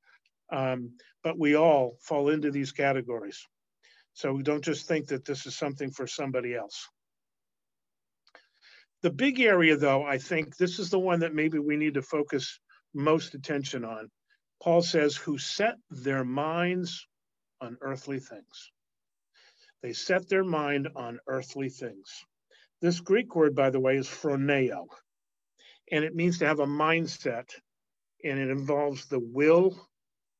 Um, 0.51 0.97
but 1.23 1.39
we 1.39 1.55
all 1.55 1.97
fall 2.01 2.29
into 2.29 2.51
these 2.51 2.71
categories. 2.71 3.45
So 4.13 4.33
we 4.33 4.43
don't 4.43 4.63
just 4.63 4.87
think 4.87 5.07
that 5.07 5.25
this 5.25 5.45
is 5.45 5.55
something 5.57 5.91
for 5.91 6.07
somebody 6.07 6.55
else. 6.55 6.87
The 9.07 9.13
big 9.13 9.39
area, 9.39 9.77
though, 9.77 10.03
I 10.03 10.17
think 10.17 10.57
this 10.57 10.79
is 10.79 10.89
the 10.89 10.99
one 10.99 11.21
that 11.21 11.33
maybe 11.33 11.59
we 11.59 11.77
need 11.77 11.93
to 11.93 12.01
focus 12.01 12.59
most 12.93 13.35
attention 13.35 13.85
on. 13.85 14.09
Paul 14.61 14.81
says, 14.81 15.15
who 15.15 15.37
set 15.37 15.75
their 15.89 16.25
minds 16.25 17.07
on 17.61 17.77
earthly 17.79 18.19
things. 18.19 18.71
They 19.81 19.93
set 19.93 20.27
their 20.27 20.43
mind 20.43 20.89
on 20.93 21.19
earthly 21.25 21.69
things. 21.69 22.25
This 22.81 22.99
Greek 22.99 23.33
word, 23.33 23.55
by 23.55 23.69
the 23.69 23.79
way, 23.79 23.95
is 23.95 24.09
phroneo, 24.09 24.87
and 25.89 26.03
it 26.03 26.13
means 26.13 26.39
to 26.39 26.47
have 26.47 26.59
a 26.59 26.67
mindset, 26.67 27.49
and 28.25 28.37
it 28.37 28.49
involves 28.49 29.05
the 29.05 29.21
will, 29.21 29.87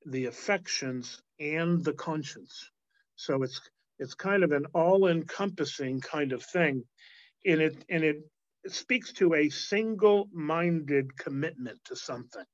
the 0.06 0.26
affections, 0.26 1.22
and 1.40 1.86
the 1.86 1.94
conscience. 1.94 2.70
So 3.16 3.44
it's 3.44 3.62
it's 3.98 4.14
kind 4.14 4.44
of 4.44 4.52
an 4.52 4.66
all-encompassing 4.74 6.02
kind 6.02 6.34
of 6.34 6.44
thing, 6.44 6.84
and 7.46 7.62
it 7.62 7.86
and 7.90 8.04
it 8.04 8.18
speaks 8.72 9.14
to 9.14 9.34
a 9.34 9.50
single-minded 9.50 11.18
commitment 11.18 11.80
to 11.86 11.96
something. 11.96 12.46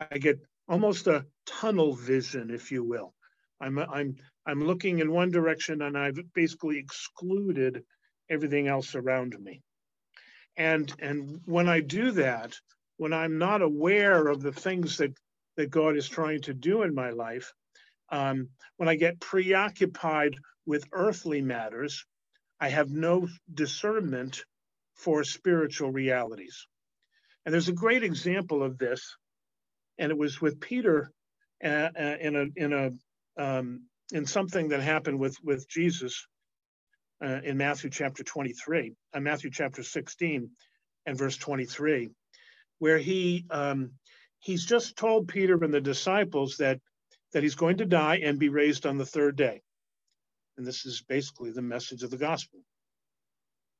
I 0.00 0.18
get 0.18 0.38
almost 0.68 1.06
a 1.06 1.26
tunnel 1.46 1.94
vision, 1.94 2.50
if 2.50 2.72
you 2.72 2.84
will. 2.84 3.12
I'm 3.60 3.78
I'm 3.78 4.16
I'm 4.46 4.64
looking 4.64 5.00
in 5.00 5.12
one 5.12 5.30
direction 5.30 5.82
and 5.82 5.96
I've 5.96 6.18
basically 6.34 6.78
excluded 6.78 7.84
everything 8.30 8.68
else 8.68 8.94
around 8.94 9.36
me. 9.38 9.60
And 10.56 10.92
and 11.00 11.40
when 11.44 11.68
I 11.68 11.80
do 11.80 12.12
that, 12.12 12.56
when 12.96 13.12
I'm 13.12 13.38
not 13.38 13.62
aware 13.62 14.26
of 14.28 14.40
the 14.40 14.52
things 14.52 14.96
that 14.98 15.12
that 15.56 15.70
God 15.70 15.96
is 15.96 16.08
trying 16.08 16.42
to 16.42 16.54
do 16.54 16.82
in 16.82 16.94
my 16.94 17.10
life, 17.10 17.52
um, 18.10 18.48
when 18.76 18.88
I 18.88 18.94
get 18.94 19.20
preoccupied 19.20 20.34
with 20.64 20.84
earthly 20.92 21.42
matters, 21.42 22.06
I 22.60 22.68
have 22.68 22.90
no 22.90 23.28
discernment 23.52 24.44
for 25.02 25.24
spiritual 25.24 25.90
realities. 25.90 26.66
And 27.44 27.52
there's 27.52 27.68
a 27.68 27.72
great 27.72 28.04
example 28.04 28.62
of 28.62 28.78
this, 28.78 29.16
and 29.98 30.10
it 30.10 30.18
was 30.18 30.40
with 30.40 30.60
Peter 30.60 31.10
uh, 31.64 31.88
uh, 31.98 32.16
in 32.20 32.36
a 32.36 32.46
in 32.56 32.72
a 32.72 33.42
um, 33.42 33.82
in 34.12 34.26
something 34.26 34.68
that 34.68 34.80
happened 34.80 35.18
with 35.18 35.36
with 35.42 35.68
Jesus 35.68 36.26
uh, 37.24 37.40
in 37.42 37.56
Matthew 37.56 37.90
chapter 37.90 38.22
23, 38.22 38.94
uh, 39.14 39.20
Matthew 39.20 39.50
chapter 39.50 39.82
16, 39.82 40.50
and 41.06 41.18
verse 41.18 41.36
23, 41.36 42.10
where 42.78 42.98
he 42.98 43.46
um, 43.50 43.92
he's 44.38 44.64
just 44.64 44.96
told 44.96 45.28
Peter 45.28 45.62
and 45.62 45.72
the 45.72 45.80
disciples 45.80 46.56
that 46.58 46.78
that 47.32 47.42
he's 47.42 47.54
going 47.54 47.78
to 47.78 47.86
die 47.86 48.20
and 48.22 48.38
be 48.38 48.48
raised 48.48 48.86
on 48.86 48.98
the 48.98 49.06
third 49.06 49.36
day. 49.36 49.62
And 50.58 50.66
this 50.66 50.84
is 50.84 51.02
basically 51.08 51.52
the 51.52 51.62
message 51.62 52.02
of 52.02 52.10
the 52.10 52.18
gospel. 52.18 52.60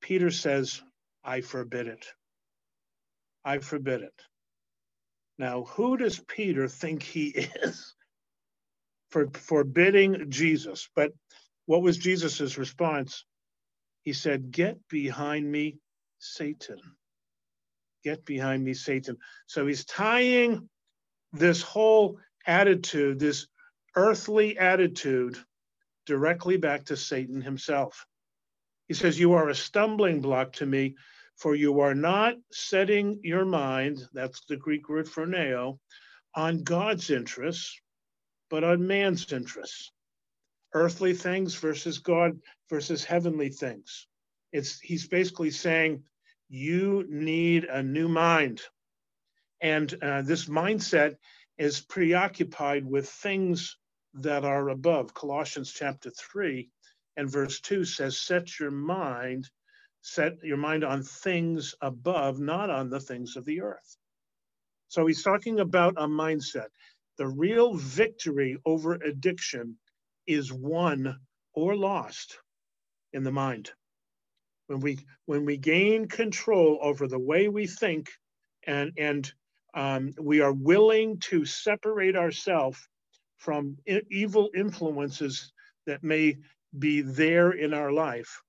Peter 0.01 0.31
says, 0.31 0.81
I 1.25 1.41
forbid 1.41 1.87
it. 1.87 2.07
I 3.45 3.59
forbid 3.59 4.03
it. 4.03 4.23
Now, 5.39 5.65
who 5.65 5.97
does 5.97 6.21
Peter 6.21 6.69
think 6.69 7.03
he 7.03 7.29
is 7.29 7.95
for 9.11 9.29
forbidding 9.33 10.31
Jesus? 10.31 10.89
But 10.95 11.13
what 11.67 11.83
was 11.83 11.99
Jesus's 11.99 12.59
response? 12.59 13.25
He 14.03 14.13
said, 14.13 14.51
Get 14.51 14.79
behind 14.89 15.51
me, 15.51 15.79
Satan. 16.19 16.79
Get 18.05 18.25
behind 18.25 18.65
me, 18.65 18.75
Satan. 18.75 19.17
So 19.47 19.67
he's 19.67 19.85
tying 19.85 20.69
this 21.33 21.63
whole 21.63 22.19
attitude, 22.47 23.19
this 23.19 23.47
earthly 23.95 24.59
attitude, 24.59 25.39
directly 26.07 26.57
back 26.57 26.87
to 26.87 26.97
Satan 26.97 27.41
himself. 27.41 28.07
He 28.91 28.95
says, 28.95 29.21
You 29.21 29.35
are 29.35 29.49
a 29.49 29.55
stumbling 29.55 30.21
block 30.21 30.55
to 30.55 30.67
me, 30.67 30.97
for 31.37 31.55
you 31.55 31.79
are 31.79 31.95
not 31.95 32.35
setting 32.51 33.21
your 33.23 33.45
mind, 33.45 34.03
that's 34.13 34.45
the 34.47 34.57
Greek 34.57 34.89
word 34.89 35.07
phroneo, 35.07 35.79
on 36.35 36.65
God's 36.65 37.09
interests, 37.09 37.81
but 38.49 38.65
on 38.65 38.89
man's 38.89 39.33
interests. 39.33 39.93
Earthly 40.75 41.15
things 41.15 41.55
versus 41.55 42.01
God 42.01 42.41
versus 42.69 43.05
heavenly 43.05 43.51
things. 43.51 44.09
It's 44.53 44.81
he's 44.81 45.07
basically 45.07 45.53
saying 45.53 46.03
you 46.49 47.05
need 47.09 47.67
a 47.67 47.85
new 47.85 48.09
mind. 48.09 48.61
And 49.61 49.95
uh, 50.03 50.23
this 50.23 50.47
mindset 50.47 51.15
is 51.59 51.81
preoccupied 51.81 52.85
with 52.85 53.09
things 53.09 53.77
that 54.15 54.45
are 54.45 54.69
above. 54.69 55.15
Colossians 55.15 55.71
chapter 55.73 56.11
3 56.11 56.69
and 57.17 57.31
verse 57.31 57.61
2 57.61 57.85
says, 57.85 58.19
Set 58.19 58.59
your 58.59 58.71
mind, 58.71 59.49
set 60.03 60.43
your 60.43 60.57
mind 60.57 60.85
on 60.85 61.03
things 61.03 61.75
above, 61.81 62.41
not 62.41 62.71
on 62.71 62.89
the 62.89 63.01
things 63.01 63.37
of 63.37 63.45
the 63.45 63.61
earth. 63.63 63.97
So 64.89 65.07
he's 65.07 65.23
talking 65.23 65.61
about 65.61 65.95
a 65.97 66.07
mindset. 66.09 66.69
The 67.19 67.29
real 67.29 67.75
victory 67.75 68.57
over 68.65 68.95
addiction 68.95 69.77
is 70.27 70.53
won 70.53 71.19
or 71.55 71.77
lost 71.77 72.39
in 73.13 73.23
the 73.25 73.33
mind. 73.33 73.71
When 74.67 74.81
we 74.81 74.99
when 75.27 75.45
we 75.45 75.57
gain 75.57 76.07
control 76.09 76.79
over 76.81 77.07
the 77.09 77.19
way 77.19 77.49
we 77.49 77.67
think 77.67 78.09
and 78.67 78.93
and 78.97 79.33
um, 79.75 80.13
we 80.21 80.41
are 80.41 80.53
willing 80.53 81.19
to 81.21 81.45
separate 81.45 82.17
ourselves 82.17 82.89
from 83.37 83.77
evil 84.11 84.51
influences 84.55 85.53
that 85.87 86.03
may 86.03 86.37
be 86.79 87.01
there 87.01 87.51
in 87.51 87.75
our 87.75 87.93
life, 87.93 88.43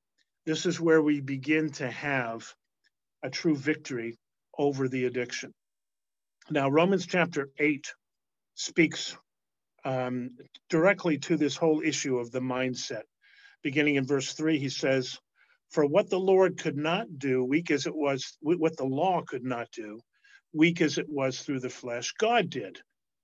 this 0.45 0.65
is 0.65 0.79
where 0.79 1.01
we 1.01 1.21
begin 1.21 1.71
to 1.71 1.89
have 1.89 2.53
a 3.23 3.29
true 3.29 3.55
victory 3.55 4.17
over 4.57 4.87
the 4.87 5.05
addiction. 5.05 5.53
Now, 6.49 6.69
Romans 6.69 7.05
chapter 7.05 7.49
8 7.59 7.93
speaks 8.55 9.15
um, 9.85 10.31
directly 10.69 11.17
to 11.19 11.37
this 11.37 11.55
whole 11.55 11.81
issue 11.81 12.17
of 12.17 12.31
the 12.31 12.39
mindset. 12.39 13.03
Beginning 13.63 13.95
in 13.95 14.05
verse 14.05 14.33
3, 14.33 14.59
he 14.59 14.69
says, 14.69 15.17
For 15.69 15.85
what 15.85 16.09
the 16.09 16.19
Lord 16.19 16.57
could 16.57 16.77
not 16.77 17.07
do, 17.17 17.43
weak 17.43 17.71
as 17.71 17.85
it 17.85 17.95
was, 17.95 18.37
what 18.41 18.77
the 18.77 18.85
law 18.85 19.21
could 19.21 19.43
not 19.43 19.69
do, 19.71 19.99
weak 20.53 20.81
as 20.81 20.97
it 20.97 21.07
was 21.07 21.41
through 21.41 21.59
the 21.59 21.69
flesh, 21.69 22.13
God 22.17 22.49
did, 22.49 22.79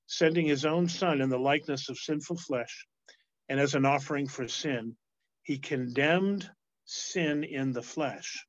sending 0.05 0.45
his 0.45 0.65
own 0.65 0.87
Son 0.87 1.21
in 1.21 1.29
the 1.29 1.39
likeness 1.39 1.89
of 1.89 1.97
sinful 1.97 2.37
flesh. 2.37 2.85
And 3.49 3.59
as 3.59 3.75
an 3.75 3.85
offering 3.85 4.27
for 4.27 4.47
sin, 4.47 4.97
he 5.43 5.57
condemned 5.59 6.49
sin 6.85 7.43
in 7.43 7.71
the 7.71 7.81
flesh, 7.81 8.45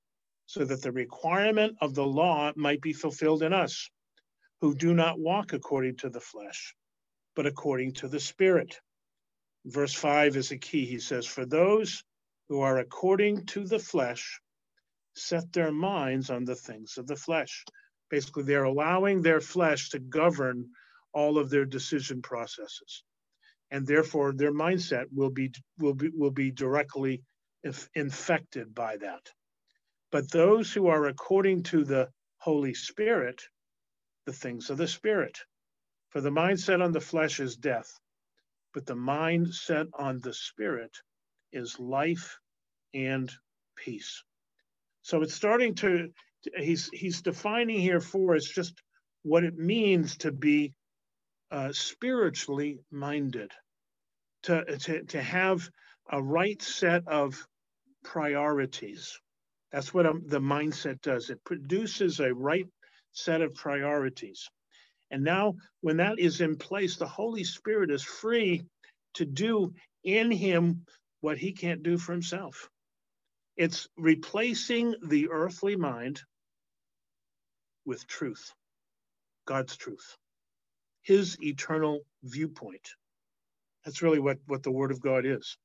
so 0.47 0.65
that 0.65 0.83
the 0.83 0.93
requirement 0.93 1.77
of 1.81 1.95
the 1.95 2.07
law 2.07 2.53
might 2.57 2.81
be 2.81 2.93
fulfilled 2.93 3.43
in 3.43 3.53
us, 3.53 3.89
who 4.61 4.75
do 4.75 4.95
not 4.95 5.19
walk 5.19 5.53
according 5.53 5.97
to 5.97 6.11
the 6.11 6.21
flesh, 6.21 6.75
but 7.37 7.47
according 7.47 7.93
to 7.93 8.09
the 8.09 8.21
Spirit. 8.21 8.81
Verse 9.65 9.95
5 9.95 10.37
is 10.37 10.51
a 10.51 10.59
key. 10.59 10.87
He 10.87 10.99
says, 10.99 11.27
For 11.27 11.47
those 11.47 12.03
who 12.49 12.61
are 12.61 12.79
according 12.79 13.47
to 13.47 13.65
the 13.65 13.79
flesh 13.79 14.41
set 15.15 15.53
their 15.53 15.73
minds 15.73 16.31
on 16.31 16.45
the 16.45 16.55
things 16.55 16.97
of 16.97 17.07
the 17.07 17.17
flesh 17.17 17.65
Basically, 18.11 18.45
they're 18.45 18.65
allowing 18.65 19.23
their 19.23 19.41
flesh 19.41 19.91
to 19.91 19.99
govern 19.99 20.71
all 21.13 21.39
of 21.39 21.51
their 21.51 21.65
decision 21.65 22.23
processes. 22.23 23.03
And 23.71 23.87
therefore, 23.87 24.33
their 24.33 24.53
mindset 24.53 25.07
will 25.13 25.31
be, 25.31 25.53
will 25.79 25.95
be, 25.95 26.11
will 26.15 26.31
be 26.31 26.51
directly 26.51 27.23
infected 27.95 28.75
by 28.75 28.97
that. 28.99 29.29
But 30.11 30.31
those 30.31 30.73
who 30.73 30.87
are 30.89 31.07
according 31.07 31.65
to 31.65 31.85
the 31.85 32.09
Holy 32.39 32.75
Spirit, 32.75 33.43
the 34.25 34.33
things 34.33 34.71
of 34.71 34.79
the 34.79 34.89
Spirit. 34.89 35.39
For 36.11 36.21
the 36.21 36.31
mindset 36.31 36.83
on 36.83 36.93
the 36.93 37.01
flesh 37.01 37.41
is 37.41 37.57
death, 37.57 37.91
but 38.73 38.87
the 38.87 38.95
mindset 38.95 39.89
on 39.99 40.21
the 40.21 40.33
Spirit 40.33 40.97
is 41.53 41.79
life 41.79 42.39
and 42.95 43.31
peace. 43.77 44.25
So 45.03 45.23
it's 45.23 45.35
starting 45.35 45.75
to 45.77 46.11
he's 46.57 46.89
he's 46.93 47.23
defining 47.23 47.81
here 47.81 48.01
for 48.01 48.35
us 48.35 48.45
just 48.45 48.75
what 49.23 49.45
it 49.45 49.57
means 49.57 50.17
to 50.19 50.33
be 50.33 50.75
uh, 51.51 51.73
spiritually 51.73 52.81
minded, 52.91 53.53
to, 54.45 54.65
to 54.79 55.05
to 55.05 55.23
have 55.23 55.69
a 56.11 56.23
right 56.23 56.61
set 56.63 57.07
of 57.09 57.47
priorities. 58.05 59.19
That's 59.73 59.93
what 59.93 60.07
um, 60.07 60.23
the 60.27 60.41
mindset 60.41 61.01
does. 61.03 61.31
It 61.31 61.45
produces 61.45 62.21
a 62.21 62.33
right 62.33 62.67
set 63.13 63.43
of 63.43 63.55
priorities. 63.55 64.49
And 65.11 65.25
now, 65.25 65.55
when 65.81 65.99
that 65.99 66.19
is 66.19 66.41
in 66.41 66.57
place, 66.57 66.97
the 66.97 67.07
Holy 67.07 67.45
Spirit 67.45 67.91
is 67.91 68.03
free 68.03 68.63
to 69.15 69.25
do 69.25 69.73
in 70.05 70.31
him 70.31 70.85
what 71.21 71.39
he 71.39 71.53
can't 71.53 71.83
do 71.83 71.99
for 71.99 72.13
himself. 72.13 72.69
It's 73.57 73.89
replacing 73.97 74.95
the 75.03 75.31
earthly 75.31 75.77
mind 75.77 76.23
with 77.85 78.07
truth, 78.07 78.53
God's 79.47 79.77
truth, 79.77 80.17
his 81.03 81.37
eternal 81.43 82.01
viewpoint. 82.23 82.89
That's 83.85 84.03
really 84.03 84.19
what, 84.19 84.39
what 84.47 84.63
the 84.63 84.71
Word 84.71 84.91
of 84.91 85.01
God 85.01 85.25
is. 85.25 85.57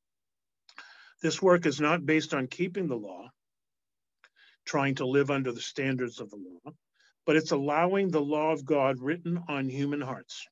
This 1.21 1.41
work 1.41 1.65
is 1.65 1.79
not 1.79 2.05
based 2.05 2.33
on 2.33 2.47
keeping 2.47 2.87
the 2.87 2.95
law, 2.95 3.29
trying 4.65 4.95
to 4.95 5.05
live 5.05 5.31
under 5.31 5.51
the 5.51 5.61
standards 5.61 6.19
of 6.19 6.29
the 6.29 6.37
law, 6.37 6.73
but 7.25 7.35
it's 7.35 7.51
allowing 7.51 8.09
the 8.09 8.21
law 8.21 8.51
of 8.51 8.65
God 8.65 8.99
written 8.99 9.41
on 9.47 9.69
human 9.69 10.01
hearts, 10.01 10.45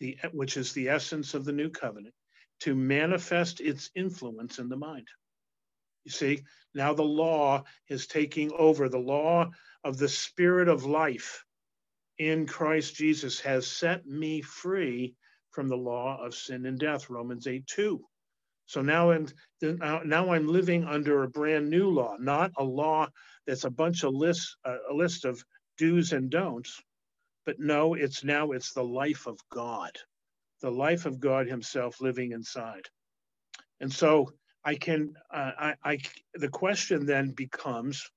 the, 0.00 0.18
which 0.32 0.56
is 0.56 0.72
the 0.72 0.88
essence 0.88 1.34
of 1.34 1.44
the 1.44 1.52
new 1.52 1.70
covenant, 1.70 2.14
to 2.60 2.74
manifest 2.74 3.60
its 3.60 3.90
influence 3.94 4.58
in 4.58 4.68
the 4.68 4.76
mind. 4.76 5.08
You 6.04 6.10
see, 6.10 6.42
now 6.74 6.92
the 6.92 7.02
law 7.02 7.64
is 7.88 8.06
taking 8.06 8.52
over. 8.52 8.88
The 8.88 8.98
law 8.98 9.50
of 9.82 9.96
the 9.96 10.08
spirit 10.08 10.68
of 10.68 10.84
life 10.84 11.44
in 12.18 12.46
Christ 12.46 12.94
Jesus 12.94 13.40
has 13.40 13.66
set 13.66 14.06
me 14.06 14.40
free 14.40 15.14
from 15.50 15.68
the 15.68 15.76
law 15.76 16.22
of 16.24 16.34
sin 16.34 16.66
and 16.66 16.78
death, 16.78 17.10
Romans 17.10 17.46
8 17.46 17.66
2. 17.66 18.00
So 18.66 18.80
now 18.80 19.10
I'm, 19.10 19.28
now 19.60 20.32
I'm 20.32 20.48
living 20.48 20.84
under 20.84 21.22
a 21.22 21.28
brand 21.28 21.68
new 21.68 21.90
law, 21.90 22.16
not 22.18 22.50
a 22.56 22.64
law 22.64 23.08
that's 23.46 23.64
a 23.64 23.70
bunch 23.70 24.04
of 24.04 24.14
lists, 24.14 24.56
a 24.64 24.94
list 24.94 25.24
of 25.24 25.44
do's 25.76 26.12
and 26.12 26.30
don'ts, 26.30 26.80
but 27.44 27.58
no, 27.58 27.94
it's 27.94 28.24
now 28.24 28.52
it's 28.52 28.72
the 28.72 28.84
life 28.84 29.26
of 29.26 29.38
God, 29.50 29.90
the 30.62 30.70
life 30.70 31.04
of 31.04 31.20
God 31.20 31.46
Himself 31.46 32.00
living 32.00 32.32
inside. 32.32 32.88
And 33.80 33.92
so 33.92 34.32
I 34.64 34.76
can, 34.76 35.14
uh, 35.30 35.50
I, 35.58 35.74
I, 35.84 35.98
the 36.34 36.48
question 36.48 37.04
then 37.04 37.32
becomes, 37.32 38.10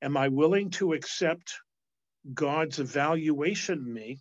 am 0.00 0.16
I 0.16 0.28
willing 0.28 0.70
to 0.70 0.94
accept 0.94 1.54
God's 2.32 2.78
evaluation 2.78 3.78
of 3.78 3.86
me 3.86 4.20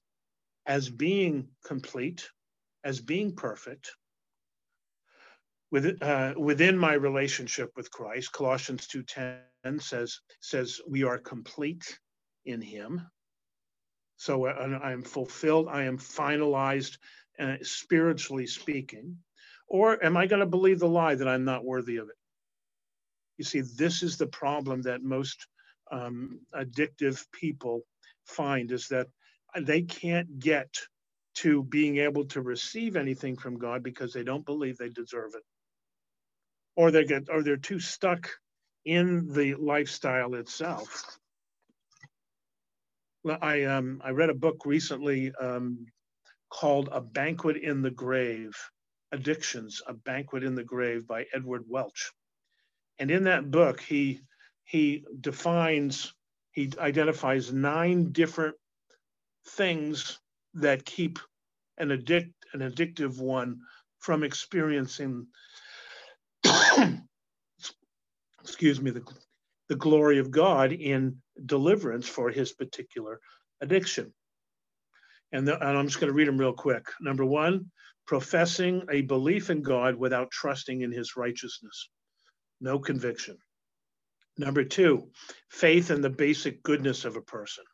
as 0.66 0.90
being 0.90 1.50
complete, 1.66 2.30
as 2.84 3.00
being 3.00 3.36
perfect, 3.36 3.92
with, 5.72 6.02
uh, 6.02 6.34
within 6.38 6.78
my 6.78 6.94
relationship 6.94 7.72
with 7.76 7.92
Christ, 7.92 8.32
Colossians 8.32 8.88
2.10 8.88 9.82
says, 9.82 10.20
says 10.42 10.82
we 10.88 11.04
are 11.04 11.18
complete 11.18 12.00
in 12.46 12.62
him. 12.62 13.08
So 14.18 14.48
uh, 14.48 14.80
I 14.82 14.92
am 14.92 15.04
fulfilled, 15.04 15.68
I 15.70 15.84
am 15.84 15.98
finalized, 15.98 16.98
uh, 17.40 17.58
spiritually 17.62 18.48
speaking. 18.48 19.18
Or 19.68 20.04
am 20.04 20.18
I 20.18 20.26
going 20.26 20.40
to 20.40 20.48
believe 20.48 20.80
the 20.80 20.88
lie 20.88 21.16
that 21.16 21.28
I'm 21.28 21.46
not 21.46 21.64
worthy 21.64 21.98
of 21.98 22.10
it? 22.10 22.16
You 23.38 23.46
see, 23.46 23.62
this 23.62 24.02
is 24.04 24.18
the 24.18 24.28
problem 24.28 24.82
that 24.82 25.04
most 25.04 25.48
um, 25.92 26.42
addictive 26.56 27.26
people 27.34 27.82
find 28.26 28.72
is 28.72 28.88
that 28.90 29.08
they 29.60 29.82
can't 29.84 30.40
get 30.40 30.74
to 31.36 31.64
being 31.64 31.98
able 31.98 32.26
to 32.26 32.42
receive 32.42 32.96
anything 32.96 33.38
from 33.38 33.58
God 33.58 33.84
because 33.84 34.14
they 34.14 34.24
don't 34.24 34.46
believe 34.46 34.78
they 34.78 34.90
deserve 34.90 35.32
it 35.36 35.44
or 36.78 36.92
they 36.92 37.06
get 37.06 37.30
or 37.32 37.44
they're 37.44 37.58
too 37.58 37.80
stuck 37.82 38.30
in 38.86 39.34
the 39.34 39.56
lifestyle 39.56 40.36
itself. 40.36 41.06
I 43.42 43.66
um 43.66 44.02
I 44.04 44.12
read 44.12 44.30
a 44.32 44.36
book 44.36 44.64
recently 44.66 45.34
um, 45.42 45.88
called 46.52 46.90
A 46.92 47.02
Banquet 47.02 47.58
in 47.58 47.82
the 47.84 47.92
Grave, 47.92 48.56
Addictions: 49.12 49.82
A 49.88 49.94
Banquet 49.94 50.44
in 50.44 50.56
the 50.56 50.64
Grave 50.64 51.08
by 51.08 51.26
Edward 51.34 51.66
Welch. 51.68 52.12
And 53.00 53.12
in 53.12 53.26
that 53.26 53.52
book 53.52 53.82
he 53.82 54.22
he 54.70 55.06
defines 55.20 56.14
he 56.52 56.72
identifies 56.80 57.54
nine 57.54 58.12
different 58.12 58.56
things 59.48 60.20
that 60.56 60.86
keep 60.86 61.20
an 61.78 61.92
addict 61.92 62.34
an 62.54 62.62
addictive 62.62 63.20
one 63.20 63.60
from 64.00 64.24
experiencing 64.24 65.28
excuse 68.42 68.82
me, 68.82 68.92
the, 68.92 69.04
the 69.68 69.76
glory 69.76 70.20
of 70.20 70.32
God 70.32 70.72
in 70.72 71.18
deliverance 71.46 72.08
for 72.08 72.30
his 72.30 72.52
particular 72.52 73.20
addiction. 73.62 74.14
And, 75.32 75.48
the, 75.48 75.54
and 75.60 75.78
I'm 75.78 75.88
just 75.88 76.00
going 76.00 76.10
to 76.10 76.16
read 76.16 76.28
them 76.28 76.40
real 76.40 76.54
quick. 76.54 76.86
Number 77.02 77.26
one, 77.26 77.72
professing 78.08 78.84
a 78.90 79.02
belief 79.02 79.50
in 79.50 79.62
God 79.62 79.96
without 79.96 80.32
trusting 80.32 80.82
in 80.82 80.92
his 80.92 81.16
righteousness, 81.16 81.90
no 82.60 82.80
conviction. 82.80 83.38
Number 84.40 84.64
two, 84.64 85.10
faith 85.50 85.92
in 85.92 86.00
the 86.00 86.10
basic 86.10 86.64
goodness 86.64 87.04
of 87.04 87.18
a 87.18 87.22
person. 87.22 87.66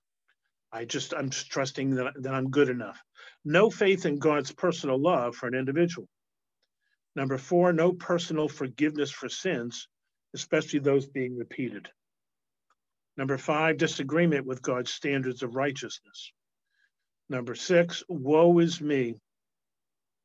I 0.72 0.86
just, 0.86 1.14
I'm 1.14 1.30
just 1.30 1.52
trusting 1.52 1.92
that, 1.92 2.14
that 2.24 2.34
I'm 2.34 2.50
good 2.50 2.70
enough. 2.70 3.00
No 3.46 3.70
faith 3.70 4.08
in 4.08 4.18
God's 4.18 4.52
personal 4.52 5.00
love 5.00 5.36
for 5.36 5.46
an 5.46 5.54
individual. 5.54 6.08
Number 7.16 7.38
four, 7.38 7.72
no 7.72 7.94
personal 7.94 8.48
forgiveness 8.48 9.12
for 9.12 9.30
sins, 9.30 9.88
especially 10.34 10.80
those 10.80 11.06
being 11.06 11.38
repeated. 11.38 11.88
Number 13.16 13.38
five, 13.38 13.78
disagreement 13.78 14.48
with 14.48 14.64
God's 14.64 14.92
standards 14.92 15.44
of 15.44 15.56
righteousness. 15.56 16.32
Number 17.30 17.54
six, 17.54 18.04
woe 18.10 18.58
is 18.58 18.82
me. 18.82 19.14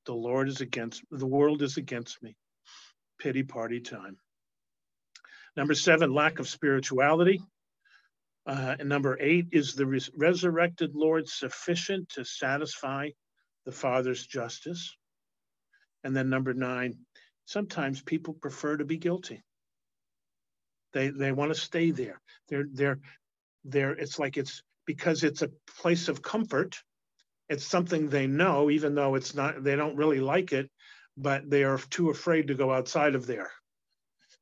The 0.07 0.15
Lord 0.15 0.49
is 0.49 0.63
against, 0.63 1.03
the 1.11 1.27
world 1.27 1.61
is 1.61 1.77
against 1.77 2.23
me. 2.23 2.35
Pity 3.19 3.43
party 3.43 3.81
time. 3.81 4.17
Number 5.57 5.75
seven, 5.75 6.15
lack 6.15 6.39
of 6.39 6.49
spirituality. 6.49 7.41
Uh, 8.47 8.77
and 8.79 8.89
number 8.89 9.19
eight, 9.21 9.49
is 9.53 9.75
the 9.75 9.87
res- 9.87 10.11
resurrected 10.17 10.95
Lord 10.95 11.29
sufficient 11.29 12.09
to 12.11 12.25
satisfy 12.25 13.11
the 13.67 13.73
Father's 13.73 14.27
justice? 14.27 14.97
And 16.05 16.17
then 16.17 16.31
number 16.31 16.55
nine, 16.55 16.99
sometimes 17.45 18.03
people 18.03 18.35
prefer 18.35 18.77
to 18.77 18.85
be 18.85 18.97
guilty. 18.97 19.43
They 20.93 21.11
they 21.11 21.33
want 21.33 21.55
to 21.55 21.61
stay 21.61 21.91
there. 21.91 22.21
They're 22.49 22.67
they're 22.73 22.99
they're 23.65 23.93
it's 23.93 24.19
like 24.19 24.37
it's 24.37 24.63
because 24.87 25.23
it's 25.23 25.43
a 25.43 25.51
place 25.81 26.09
of 26.09 26.23
comfort. 26.23 26.83
It's 27.49 27.65
something 27.65 28.09
they 28.09 28.27
know, 28.27 28.71
even 28.71 28.95
though 28.95 29.15
it's 29.15 29.35
not 29.35 29.63
they 29.63 29.77
don't 29.77 29.97
really 29.97 30.21
like 30.21 30.53
it, 30.53 30.71
but 31.17 31.49
they 31.49 31.65
are 31.65 31.79
too 31.79 32.11
afraid 32.11 32.49
to 32.49 32.55
go 32.55 32.73
outside 32.73 33.15
of 33.15 33.27
there. 33.27 33.51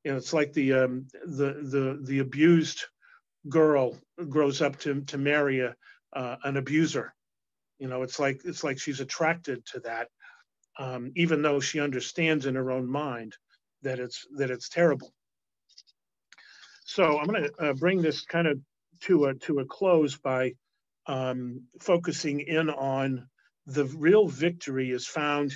You 0.04 0.12
know, 0.12 0.16
it's 0.16 0.32
like 0.32 0.52
the 0.52 0.72
um, 0.74 1.06
the 1.24 1.54
the 1.62 2.00
the 2.02 2.18
abused 2.20 2.84
girl 3.48 3.98
grows 4.28 4.62
up 4.62 4.78
to 4.80 5.00
to 5.02 5.18
marry 5.18 5.60
a, 5.60 5.74
uh, 6.12 6.36
an 6.44 6.56
abuser. 6.56 7.14
You 7.78 7.88
know, 7.88 8.02
it's 8.02 8.18
like 8.18 8.42
it's 8.44 8.64
like 8.64 8.78
she's 8.78 9.00
attracted 9.00 9.64
to 9.66 9.80
that 9.80 10.08
um, 10.78 11.12
even 11.16 11.42
though 11.42 11.60
she 11.60 11.80
understands 11.80 12.46
in 12.46 12.54
her 12.54 12.70
own 12.70 12.86
mind 12.86 13.36
that 13.82 13.98
it's 13.98 14.26
that 14.36 14.50
it's 14.50 14.68
terrible. 14.68 15.12
So 16.84 17.18
I'm 17.18 17.26
going 17.26 17.44
to 17.44 17.70
uh, 17.70 17.72
bring 17.74 18.00
this 18.00 18.22
kind 18.22 18.46
of 18.46 18.60
to 19.02 19.26
a 19.26 19.34
to 19.34 19.58
a 19.58 19.64
close 19.64 20.16
by 20.16 20.54
um, 21.06 21.62
focusing 21.80 22.40
in 22.40 22.70
on 22.70 23.28
the 23.66 23.84
real 23.84 24.28
victory 24.28 24.90
is 24.90 25.06
found 25.06 25.52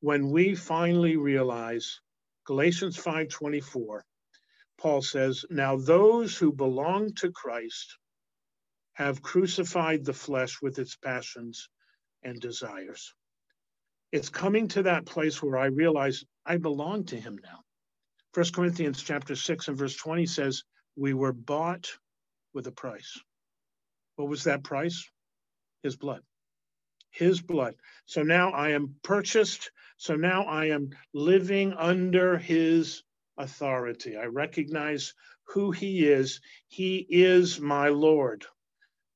when 0.00 0.30
we 0.30 0.54
finally 0.54 1.16
realize 1.16 2.00
Galatians 2.48 2.96
5:24. 2.96 4.04
Paul 4.78 5.02
says, 5.02 5.44
"Now 5.50 5.76
those 5.76 6.38
who 6.38 6.50
belong 6.50 7.12
to 7.16 7.30
Christ 7.30 7.98
have 8.94 9.20
crucified 9.20 10.06
the 10.06 10.14
flesh 10.14 10.62
with 10.62 10.78
its 10.78 10.96
passions 10.96 11.68
and 12.22 12.40
desires." 12.40 13.14
it's 14.12 14.30
coming 14.30 14.68
to 14.68 14.84
that 14.84 15.04
place 15.04 15.42
where 15.42 15.58
I 15.58 15.66
realize 15.66 16.24
I 16.46 16.56
belong 16.56 17.04
to 17.06 17.20
him 17.20 17.38
now. 17.44 17.60
First 18.32 18.54
Corinthians 18.54 19.02
chapter 19.02 19.36
6 19.36 19.68
and 19.68 19.76
verse 19.76 19.96
20 19.96 20.24
says, 20.24 20.64
We 20.96 21.12
were 21.12 21.34
bought 21.34 21.98
with 22.54 22.66
a 22.66 22.72
price. 22.72 23.20
What 24.16 24.28
was 24.28 24.44
that 24.44 24.64
price? 24.64 25.10
His 25.82 25.96
blood. 25.96 26.22
His 27.18 27.40
blood. 27.40 27.74
So 28.06 28.22
now 28.22 28.52
I 28.52 28.70
am 28.70 28.94
purchased. 29.02 29.72
So 29.96 30.14
now 30.14 30.44
I 30.44 30.66
am 30.66 30.90
living 31.12 31.72
under 31.72 32.38
his 32.38 33.02
authority. 33.36 34.16
I 34.16 34.26
recognize 34.26 35.14
who 35.48 35.72
he 35.72 36.06
is. 36.06 36.40
He 36.68 37.04
is 37.10 37.60
my 37.60 37.88
Lord. 37.88 38.46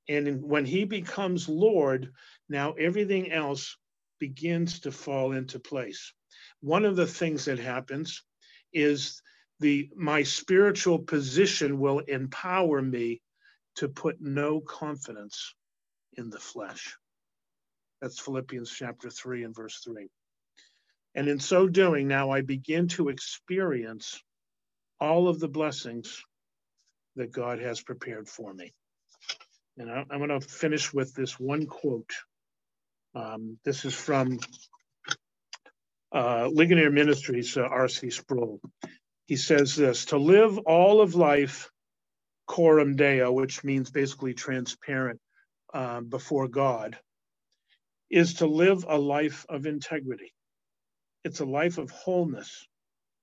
And 0.09 0.43
when 0.43 0.65
he 0.65 0.85
becomes 0.85 1.49
Lord, 1.49 2.13
now 2.49 2.73
everything 2.73 3.31
else 3.31 3.77
begins 4.19 4.81
to 4.81 4.91
fall 4.91 5.31
into 5.33 5.61
place. 5.61 6.13
One 6.61 6.85
of 6.85 6.97
the 6.97 7.07
things 7.07 7.45
that 7.45 7.61
happens 7.61 8.25
is 8.73 9.23
the 9.61 9.91
my 9.95 10.25
spiritual 10.25 10.99
position 10.99 11.79
will 11.79 12.01
empower 12.01 12.83
me 12.83 13.23
to 13.77 13.89
put 13.89 14.21
no 14.21 14.61
confidence 14.61 15.55
in 16.17 16.31
the 16.31 16.41
flesh. 16.41 16.97
That's 18.03 18.19
Philippians 18.19 18.69
chapter 18.69 19.09
3 19.11 19.45
and 19.45 19.55
verse 19.55 19.81
3. 19.85 20.09
And 21.15 21.29
in 21.29 21.39
so 21.39 21.69
doing, 21.69 22.09
now 22.09 22.31
I 22.31 22.41
begin 22.41 22.89
to 22.89 23.11
experience 23.11 24.21
all 25.01 25.29
of 25.29 25.39
the 25.39 25.49
blessings 25.49 26.21
that 27.15 27.31
God 27.31 27.61
has 27.61 27.81
prepared 27.81 28.29
for 28.29 28.53
me. 28.53 28.73
And 29.79 29.89
I, 29.89 30.01
am 30.01 30.19
going 30.19 30.29
to 30.31 30.41
finish 30.41 30.93
with 30.93 31.15
this 31.15 31.39
one 31.39 31.67
quote. 31.67 32.11
Um, 33.15 33.59
this 33.65 33.85
is 33.85 33.95
from 33.95 34.41
uh, 36.13 36.49
Ligonier 36.53 36.91
Ministries, 36.91 37.57
uh, 37.57 37.63
R.C. 37.63 38.11
Sproul. 38.11 38.61
He 39.27 39.37
says 39.37 39.77
this 39.77 40.07
To 40.07 40.19
live 40.19 40.59
all 40.59 41.01
of 41.01 41.15
life 41.15 41.71
coram 42.49 42.97
deo, 42.97 43.31
which 43.31 43.63
means 43.63 43.93
basically 43.93 44.35
transparent 44.35 45.21
um, 45.73 46.07
before 46.09 46.49
God, 46.49 46.99
is 48.13 48.35
to 48.35 48.47
live 48.47 48.85
a 48.87 48.99
life 48.99 49.47
of 49.49 49.65
integrity. 49.65 50.35
It's 51.25 51.41
a 51.41 51.47
life 51.47 51.79
of 51.79 51.91
wholeness 51.91 52.69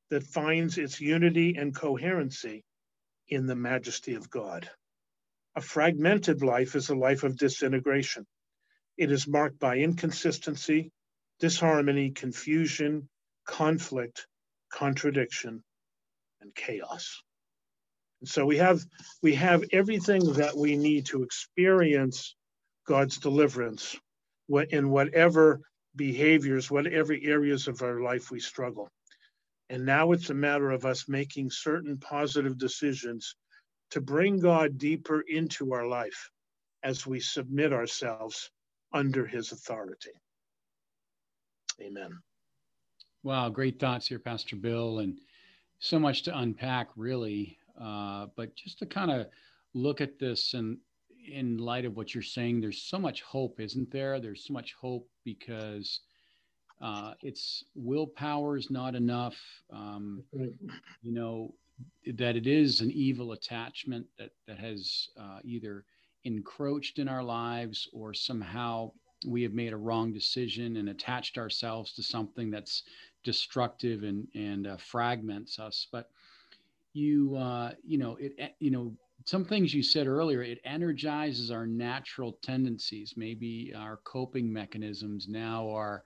that 0.10 0.24
finds 0.24 0.80
its 0.80 1.00
unity 1.00 1.56
and 1.56 1.76
coherency 1.76 2.64
in 3.28 3.46
the 3.46 3.56
majesty 3.56 4.16
of 4.16 4.32
God. 4.32 4.68
A 5.56 5.62
fragmented 5.62 6.42
life 6.42 6.76
is 6.76 6.90
a 6.90 6.96
life 6.96 7.24
of 7.24 7.38
disintegration. 7.38 8.26
It 8.98 9.12
is 9.12 9.28
marked 9.28 9.60
by 9.60 9.78
inconsistency, 9.78 10.92
disharmony, 11.40 12.10
confusion, 12.10 13.08
conflict, 13.46 14.26
contradiction, 14.74 15.64
and 16.42 16.54
chaos. 16.56 17.22
And 18.22 18.30
so 18.30 18.44
we 18.46 18.58
have 18.58 18.84
we 19.22 19.36
have 19.36 19.64
everything 19.72 20.34
that 20.34 20.58
we 20.58 20.76
need 20.76 21.06
to 21.08 21.22
experience 21.22 22.36
God's 22.88 23.20
deliverance 23.20 23.96
in 24.72 24.90
whatever 24.90 25.62
behaviors, 25.96 26.72
whatever 26.72 27.16
areas 27.22 27.68
of 27.68 27.82
our 27.82 28.02
life 28.02 28.32
we 28.32 28.40
struggle. 28.40 28.90
And 29.70 29.86
now 29.86 30.12
it's 30.12 30.30
a 30.30 30.34
matter 30.34 30.72
of 30.72 30.86
us 30.86 31.08
making 31.08 31.52
certain 31.52 31.98
positive 31.98 32.58
decisions 32.58 33.36
to 33.92 34.02
bring 34.02 34.40
God 34.40 34.78
deeper 34.78 35.22
into 35.22 35.74
our 35.74 35.88
life 35.88 36.30
as 36.84 37.06
we 37.06 37.20
submit 37.20 37.74
ourselves 37.74 38.50
under 38.94 39.26
his 39.26 39.52
authority. 39.52 40.12
Amen. 41.82 42.12
Wow, 43.24 43.50
great 43.50 43.80
thoughts 43.80 44.08
here, 44.08 44.20
Pastor 44.20 44.56
Bill, 44.56 45.00
and 45.00 45.20
so 45.80 46.00
much 46.00 46.24
to 46.24 46.38
unpack, 46.38 46.90
really. 46.96 47.58
Uh, 47.80 48.28
but 48.36 48.56
just 48.56 48.80
to 48.80 48.86
kind 48.86 49.12
of 49.12 49.28
look 49.74 50.02
at 50.02 50.20
this 50.20 50.54
and 50.54 50.78
in 51.32 51.58
light 51.58 51.86
of 51.86 51.96
what 51.96 52.14
you're 52.14 52.24
saying, 52.24 52.62
there's 52.62 52.82
so 52.82 53.00
much 53.00 53.22
hope, 53.22 53.60
isn't 53.60 53.92
there? 53.92 54.20
There's 54.20 54.46
so 54.46 54.54
much 54.54 54.76
hope 54.80 55.08
because 55.24 56.02
uh, 56.82 57.14
it's 57.22 57.64
willpower 57.76 58.58
is 58.58 58.72
not 58.72 58.96
enough. 58.96 59.38
Um, 59.72 60.24
you 61.02 61.14
know 61.14 61.54
that 62.18 62.36
it 62.36 62.48
is 62.48 62.82
an 62.82 62.92
evil 62.92 63.34
attachment 63.34 64.06
that 64.18 64.32
that 64.48 64.60
has 64.60 65.10
uh, 65.20 65.40
either 65.44 65.86
encroached 66.26 67.00
in 67.00 67.08
our 67.08 67.24
lives 67.24 67.88
or 67.94 68.14
somehow 68.14 68.92
we 69.26 69.44
have 69.44 69.54
made 69.54 69.74
a 69.74 69.78
wrong 69.78 70.14
decision 70.14 70.78
and 70.78 70.90
attached 70.90 71.38
ourselves 71.38 71.94
to 71.94 72.04
something 72.04 72.50
that's 72.50 72.84
destructive 73.24 74.04
and 74.04 74.28
and 74.34 74.68
uh, 74.68 74.78
fragments 74.78 75.60
us. 75.60 75.88
But 75.92 76.10
you 76.94 77.36
uh, 77.36 77.72
you 77.86 77.98
know 77.98 78.18
it 78.20 78.56
you 78.60 78.72
know 78.72 78.94
some 79.26 79.46
things 79.46 79.74
you 79.74 79.84
said 79.84 80.08
earlier, 80.08 80.42
it 80.42 80.60
energizes 80.64 81.52
our 81.52 81.66
natural 81.66 82.38
tendencies. 82.42 83.14
Maybe 83.18 83.74
our 83.76 83.98
coping 84.04 84.52
mechanisms 84.52 85.28
now 85.28 85.70
are 85.70 86.04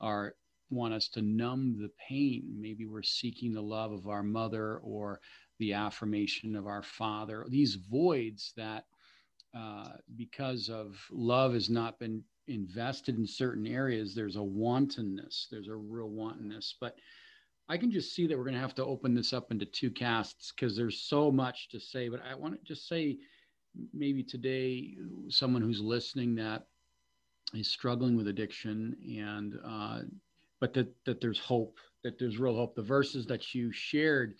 are 0.00 0.34
want 0.70 0.94
us 0.94 1.08
to 1.08 1.22
numb 1.22 1.76
the 1.80 1.90
pain. 2.08 2.56
Maybe 2.58 2.86
we're 2.86 3.02
seeking 3.02 3.52
the 3.52 3.62
love 3.62 3.92
of 3.92 4.08
our 4.08 4.22
mother 4.22 4.78
or 4.78 5.20
the 5.58 5.72
affirmation 5.72 6.56
of 6.56 6.66
our 6.66 6.82
father. 6.82 7.46
These 7.48 7.76
voids 7.76 8.52
that, 8.56 8.84
uh, 9.56 9.90
because 10.16 10.68
of 10.68 10.96
love 11.10 11.54
has 11.54 11.70
not 11.70 11.98
been 11.98 12.24
invested 12.48 13.16
in 13.16 13.26
certain 13.26 13.66
areas, 13.66 14.14
there's 14.14 14.36
a 14.36 14.42
wantonness. 14.42 15.46
There's 15.50 15.68
a 15.68 15.74
real 15.76 16.08
wantonness. 16.08 16.74
But 16.80 16.96
I 17.68 17.78
can 17.78 17.90
just 17.90 18.14
see 18.14 18.26
that 18.26 18.36
we're 18.36 18.44
going 18.44 18.54
to 18.54 18.60
have 18.60 18.74
to 18.74 18.84
open 18.84 19.14
this 19.14 19.32
up 19.32 19.50
into 19.50 19.64
two 19.64 19.90
casts 19.90 20.52
because 20.52 20.76
there's 20.76 21.00
so 21.00 21.32
much 21.32 21.68
to 21.70 21.80
say. 21.80 22.08
But 22.08 22.20
I 22.30 22.34
want 22.34 22.54
to 22.54 22.60
just 22.64 22.88
say, 22.88 23.18
maybe 23.92 24.22
today, 24.22 24.96
someone 25.28 25.62
who's 25.62 25.80
listening 25.80 26.34
that 26.36 26.66
is 27.54 27.70
struggling 27.70 28.16
with 28.16 28.28
addiction, 28.28 28.96
and 29.18 29.58
uh, 29.64 30.00
but 30.60 30.74
that 30.74 30.94
that 31.06 31.20
there's 31.20 31.38
hope, 31.38 31.78
that 32.02 32.18
there's 32.18 32.38
real 32.38 32.54
hope. 32.54 32.74
The 32.74 32.82
verses 32.82 33.26
that 33.26 33.54
you 33.54 33.72
shared 33.72 34.34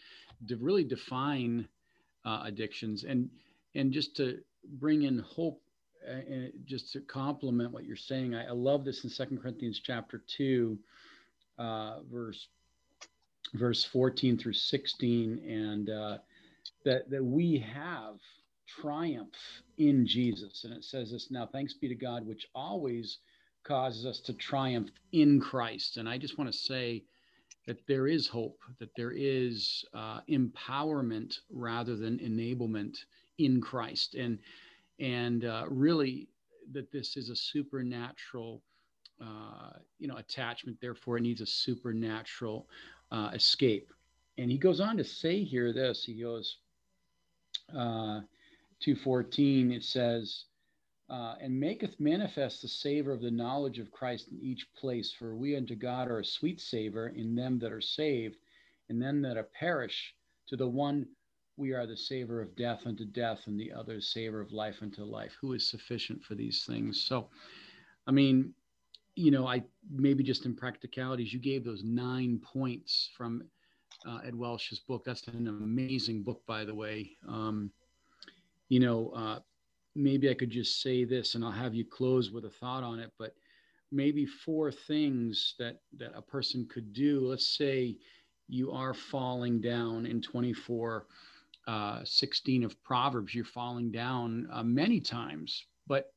to 0.49 0.57
really 0.57 0.85
define 0.85 1.67
uh, 2.27 2.43
addictions, 2.45 3.05
and 3.05 3.31
and 3.75 3.91
just 3.91 4.17
to 4.17 4.39
bring 4.75 5.03
in 5.03 5.19
hope, 5.21 5.63
uh, 6.07 6.49
just 6.67 6.93
to 6.93 7.01
complement 7.01 7.73
what 7.73 7.85
you're 7.85 7.97
saying. 7.97 8.35
I, 8.35 8.49
I 8.49 8.53
love 8.53 8.85
this 8.85 9.05
in 9.05 9.11
Second 9.11 9.41
Corinthians 9.41 9.81
chapter 9.83 10.23
two, 10.27 10.79
uh, 11.59 12.01
verse 12.13 12.49
verse 13.55 13.85
14 13.85 14.37
through 14.37 14.53
16, 14.53 15.39
and 15.49 15.91
uh, 15.91 16.19
that, 16.85 17.09
that 17.11 17.25
we 17.25 17.59
have 17.59 18.17
triumph 18.67 19.35
in 19.79 20.07
Jesus. 20.07 20.65
And 20.65 20.73
it 20.73 20.85
says 20.85 21.11
this 21.11 21.31
now, 21.31 21.47
thanks 21.47 21.75
be 21.75 21.89
to 21.89 21.95
God, 21.95 22.27
which 22.27 22.47
always 22.55 23.19
causes 23.65 24.05
us 24.05 24.21
to 24.21 24.33
triumph 24.35 24.91
in 25.13 25.41
Christ. 25.41 25.97
And 25.97 26.09
I 26.09 26.19
just 26.19 26.37
want 26.39 26.53
to 26.53 26.59
say 26.59 27.05
that 27.67 27.87
there 27.87 28.07
is 28.07 28.27
hope, 28.27 28.59
that 28.79 28.95
there 28.97 29.13
is 29.13 29.85
uh, 29.95 30.21
empowerment 30.29 31.39
rather 31.51 31.97
than 31.97 32.19
enablement 32.19 32.97
in 33.39 33.61
Christ. 33.61 34.15
And, 34.15 34.39
and 35.01 35.45
uh, 35.45 35.65
really, 35.69 36.29
that 36.73 36.91
this 36.93 37.17
is 37.17 37.31
a 37.31 37.37
supernatural. 37.37 38.63
Uh, 39.21 39.79
you 40.01 40.09
know, 40.09 40.17
attachment. 40.17 40.77
Therefore, 40.81 41.19
it 41.19 41.23
needs 41.23 41.41
a 41.41 41.47
supernatural 41.47 42.67
uh, 43.15 43.31
escape. 43.33 43.93
And 44.39 44.51
he 44.51 44.59
goes 44.59 44.81
on 44.81 44.97
to 44.97 45.05
say 45.05 45.45
here 45.45 45.73
this 45.73 46.05
he 46.05 46.21
goes, 46.21 46.59
uh, 47.71 48.21
214, 48.81 49.73
it 49.73 49.85
says, 49.85 50.45
uh, 51.09 51.37
and 51.41 51.59
maketh 51.59 52.01
manifest 52.01 52.63
the 52.63 52.69
savor 52.69 53.13
of 53.13 53.21
the 53.21 53.31
knowledge 53.31 53.79
of 53.79 53.93
Christ 53.93 54.29
in 54.33 54.41
each 54.41 54.67
place. 54.75 55.13
For 55.17 55.37
we 55.37 55.57
unto 55.57 55.77
God 55.77 56.09
are 56.09 56.19
a 56.19 56.25
sweet 56.25 56.61
savor 56.61 57.09
in 57.09 57.37
them 57.37 57.59
that 57.61 57.73
are 57.73 57.81
saved, 57.81 58.37
and 58.89 59.01
them 59.01 59.23
that 59.23 59.37
are 59.37 59.49
perish. 59.59 60.15
To 60.49 60.57
the 60.57 60.69
one 60.69 61.07
we 61.57 61.73
are 61.73 61.87
the 61.87 61.97
savor 61.97 62.43
of 62.43 62.57
death 62.57 62.83
unto 62.85 63.05
death, 63.05 63.47
and 63.47 63.59
the 63.59 63.73
other 63.73 64.01
savor 64.01 64.41
of 64.41 64.53
life 64.53 64.79
unto 64.83 65.05
life. 65.05 65.37
Who 65.41 65.53
is 65.53 65.69
sufficient 65.69 66.23
for 66.25 66.35
these 66.35 66.65
things? 66.65 67.03
So, 67.03 67.29
I 68.07 68.11
mean, 68.11 68.55
you 69.17 69.31
know, 69.31 69.47
I 69.47 69.63
maybe 69.91 70.25
just 70.25 70.45
in 70.45 70.55
practicalities, 70.55 71.33
you 71.33 71.39
gave 71.39 71.65
those 71.65 71.85
nine 71.85 72.41
points 72.43 73.11
from 73.17 73.45
uh, 74.07 74.19
Ed 74.25 74.35
Welch's 74.35 74.81
book. 74.81 75.05
That's 75.05 75.27
an 75.29 75.47
amazing 75.47 76.23
book, 76.23 76.43
by 76.47 76.65
the 76.65 76.75
way. 76.75 77.13
Um, 77.29 77.71
you 78.69 78.81
know, 78.81 79.11
uh, 79.11 79.39
maybe 79.95 80.31
I 80.31 80.35
could 80.35 80.51
just 80.51 80.83
say 80.83 81.05
this, 81.05 81.35
and 81.35 81.45
I'll 81.45 81.53
have 81.53 81.75
you 81.75 81.85
close 81.85 82.31
with 82.33 82.45
a 82.45 82.51
thought 82.51 82.83
on 82.83 82.99
it. 82.99 83.13
But 83.19 83.35
maybe 83.93 84.27
four 84.27 84.73
things 84.73 85.55
that 85.59 85.81
that 85.99 86.13
a 86.15 86.23
person 86.23 86.67
could 86.69 86.93
do. 86.93 87.21
Let's 87.21 87.57
say 87.57 87.97
you 88.49 88.73
are 88.73 88.95
falling 88.95 89.61
down 89.61 90.07
in 90.07 90.21
24, 90.21 91.07
uh, 91.67 92.01
16 92.05 92.65
of 92.65 92.83
Proverbs. 92.83 93.35
You're 93.35 93.45
falling 93.45 93.93
down 93.93 94.49
uh, 94.53 94.65
many 94.65 95.01
times, 95.01 95.67
but 95.87 96.13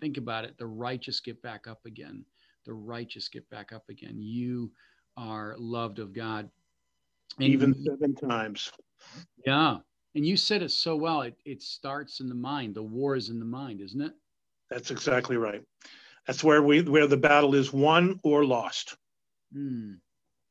think 0.00 0.18
about 0.18 0.44
it: 0.44 0.58
the 0.58 0.66
righteous 0.66 1.20
get 1.20 1.40
back 1.40 1.66
up 1.66 1.80
again 1.86 2.26
the 2.64 2.72
righteous 2.72 3.28
get 3.28 3.48
back 3.50 3.72
up 3.72 3.84
again. 3.88 4.16
You 4.20 4.70
are 5.16 5.54
loved 5.58 5.98
of 5.98 6.12
God. 6.12 6.50
And 7.38 7.48
Even 7.48 7.74
seven 7.84 8.14
times. 8.14 8.70
Yeah. 9.46 9.78
And 10.14 10.24
you 10.24 10.36
said 10.36 10.62
it 10.62 10.70
so 10.70 10.96
well. 10.96 11.22
It, 11.22 11.36
it 11.44 11.62
starts 11.62 12.20
in 12.20 12.28
the 12.28 12.34
mind. 12.34 12.74
The 12.74 12.82
war 12.82 13.16
is 13.16 13.30
in 13.30 13.38
the 13.38 13.44
mind, 13.44 13.80
isn't 13.80 14.00
it? 14.00 14.12
That's 14.70 14.90
exactly 14.90 15.36
right. 15.36 15.62
That's 16.26 16.42
where 16.42 16.62
we 16.62 16.82
where 16.82 17.06
the 17.06 17.16
battle 17.16 17.54
is 17.54 17.72
won 17.72 18.18
or 18.22 18.44
lost. 18.44 18.96
Mm. 19.54 19.98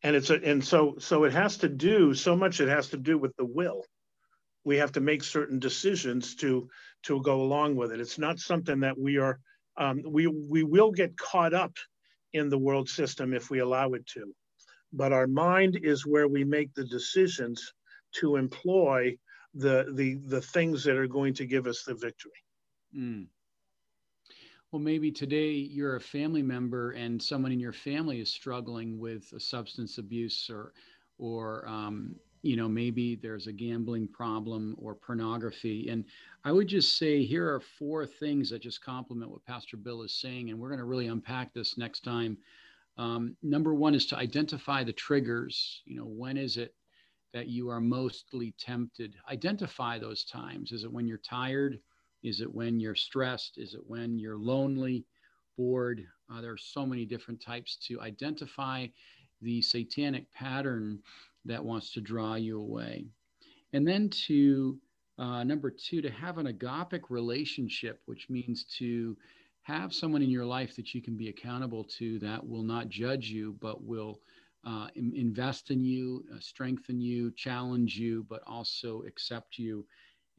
And 0.04 0.16
it's 0.16 0.30
a, 0.30 0.36
and 0.36 0.64
so 0.64 0.96
so 1.00 1.24
it 1.24 1.34
has 1.34 1.58
to 1.58 1.70
do 1.70 2.14
so 2.14 2.36
much. 2.36 2.60
It 2.60 2.70
has 2.70 2.90
to 2.90 2.98
do 2.98 3.18
with 3.18 3.36
the 3.38 3.46
will. 3.46 3.84
We 4.66 4.78
have 4.78 4.92
to 4.94 5.02
make 5.02 5.24
certain 5.24 5.60
decisions 5.60 6.36
to 6.36 6.70
to 7.04 7.22
go 7.22 7.42
along 7.42 7.76
with 7.76 7.92
it. 7.92 8.00
It's 8.00 8.20
not 8.20 8.40
something 8.40 8.82
that 8.82 8.98
we 8.98 9.18
are. 9.18 9.40
Um, 9.78 10.04
we 10.06 10.28
we 10.28 10.64
will 10.64 10.92
get 10.92 11.18
caught 11.18 11.54
up 11.54 11.76
in 12.34 12.50
the 12.50 12.58
world 12.58 12.90
system 12.90 13.34
if 13.34 13.50
we 13.50 13.60
allow 13.60 13.94
it 13.94 14.06
to. 14.08 14.34
But 14.92 15.14
our 15.14 15.28
mind 15.28 15.80
is 15.82 16.06
where 16.06 16.28
we 16.28 16.44
make 16.44 16.74
the 16.74 16.86
decisions 16.86 17.74
to 18.16 18.36
employ 18.36 19.18
the 19.54 19.92
the 19.94 20.16
the 20.28 20.42
things 20.42 20.84
that 20.84 20.98
are 20.98 21.08
going 21.08 21.34
to 21.36 21.46
give 21.46 21.68
us 21.68 21.84
the 21.84 21.94
victory. 21.94 22.32
Mm. 22.96 23.28
Well, 24.72 24.82
maybe 24.82 25.12
today 25.12 25.52
you're 25.52 25.98
a 25.98 26.02
family 26.02 26.42
member 26.42 26.92
and 26.92 27.22
someone 27.22 27.52
in 27.52 27.60
your 27.60 27.74
family 27.74 28.20
is 28.20 28.34
struggling 28.34 28.98
with 28.98 29.32
a 29.34 29.40
substance 29.40 30.00
abuse 30.00 30.50
or 30.50 30.74
or 31.20 31.68
um, 31.68 32.16
you 32.44 32.58
know 32.58 32.68
maybe 32.68 33.16
there's 33.16 33.48
a 33.48 33.52
gambling 33.52 34.08
problem 34.08 34.76
or 34.78 34.94
pornography. 34.94 35.90
And 35.90 36.06
i 36.44 36.52
would 36.52 36.68
just 36.68 36.98
say 36.98 37.24
here 37.24 37.48
are 37.52 37.62
four 37.80 38.06
things 38.06 38.50
that 38.50 38.62
just 38.62 38.84
complement 38.84 39.32
what 39.32 39.46
pastor 39.46 39.78
bill 39.78 40.04
is 40.04 40.14
saying 40.14 40.50
and 40.50 40.60
we're 40.60 40.68
going 40.68 40.80
to 40.80 40.86
really 40.86 41.08
unpack 41.08 41.54
this 41.54 41.78
next 41.78 42.04
time. 42.04 42.38
Um, 42.98 43.36
number 43.42 43.74
one 43.74 43.96
is 43.96 44.06
to 44.08 44.18
identify 44.18 44.84
the 44.84 44.94
triggers. 44.94 45.82
You 45.86 45.98
know 45.98 46.06
when 46.06 46.38
is 46.38 46.58
it 46.58 46.76
that 47.34 47.48
you 47.48 47.70
are 47.70 47.82
mostly 47.82 48.54
tempted? 48.60 49.16
Identify 49.32 49.98
those 49.98 50.26
times. 50.26 50.72
Is 50.72 50.84
it 50.84 50.92
when 50.92 51.08
you're 51.08 51.18
tired? 51.18 51.80
Is 52.22 52.42
it 52.42 52.54
when 52.54 52.80
you're 52.80 52.96
stressed? 52.96 53.58
Is 53.58 53.74
it 53.74 53.82
when 53.88 54.20
you're 54.20 54.38
lonely 54.38 55.06
bored? 55.58 56.06
Uh, 56.32 56.42
there 56.42 56.52
are 56.52 56.58
so 56.58 56.86
many 56.86 57.06
different 57.06 57.42
types 57.42 57.78
to 57.88 58.02
identify 58.02 58.88
the 59.42 59.62
satanic 59.62 60.32
pattern 60.32 61.00
that 61.46 61.64
wants 61.64 61.92
to 61.94 62.02
draw 62.02 62.36
you 62.36 62.60
away. 62.60 63.06
And 63.74 63.88
then 63.88 64.10
to 64.28 64.78
uh, 65.20 65.44
number 65.44 65.70
two, 65.70 66.02
to 66.02 66.10
have 66.10 66.38
an 66.38 66.48
agapic 66.48 67.02
relationship, 67.10 68.02
which 68.06 68.30
means 68.30 68.66
to 68.80 69.16
have 69.62 69.94
someone 69.94 70.22
in 70.22 70.30
your 70.30 70.46
life 70.46 70.76
that 70.76 70.94
you 70.94 71.02
can 71.02 71.16
be 71.16 71.30
accountable 71.30 71.84
to 71.84 72.20
that 72.20 72.46
will 72.46 72.64
not 72.64 72.90
judge 72.90 73.30
you, 73.30 73.56
but 73.62 73.84
will 73.84 74.20
uh, 74.66 74.88
invest 74.96 75.72
in 75.72 75.84
you, 75.84 76.24
uh, 76.34 76.40
strengthen 76.40 77.00
you, 77.00 77.32
challenge 77.32 77.96
you, 77.96 78.26
but 78.30 78.42
also 78.48 79.04
accept 79.04 79.58
you 79.58 79.86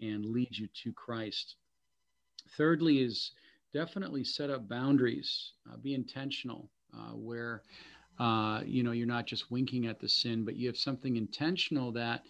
and 0.00 0.26
lead 0.26 0.56
you 0.56 0.68
to 0.82 0.92
Christ. 0.92 1.56
Thirdly, 2.56 2.98
is 2.98 3.32
definitely 3.72 4.24
set 4.24 4.50
up 4.50 4.68
boundaries, 4.68 5.52
uh, 5.70 5.76
be 5.76 5.94
intentional, 5.94 6.68
uh, 6.92 7.12
where 7.12 7.62
uh, 8.18 8.60
you 8.64 8.82
know, 8.82 8.92
you're 8.92 9.06
not 9.06 9.26
just 9.26 9.50
winking 9.50 9.86
at 9.86 10.00
the 10.00 10.08
sin, 10.08 10.44
but 10.44 10.56
you 10.56 10.66
have 10.66 10.76
something 10.76 11.16
intentional 11.16 11.92
that 11.92 12.22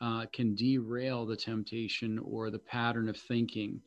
uh, 0.00 0.26
can 0.32 0.54
derail 0.54 1.26
the 1.26 1.36
temptation 1.36 2.18
or 2.18 2.50
the 2.50 2.58
pattern 2.58 3.08
of 3.08 3.16
thinking 3.16 3.80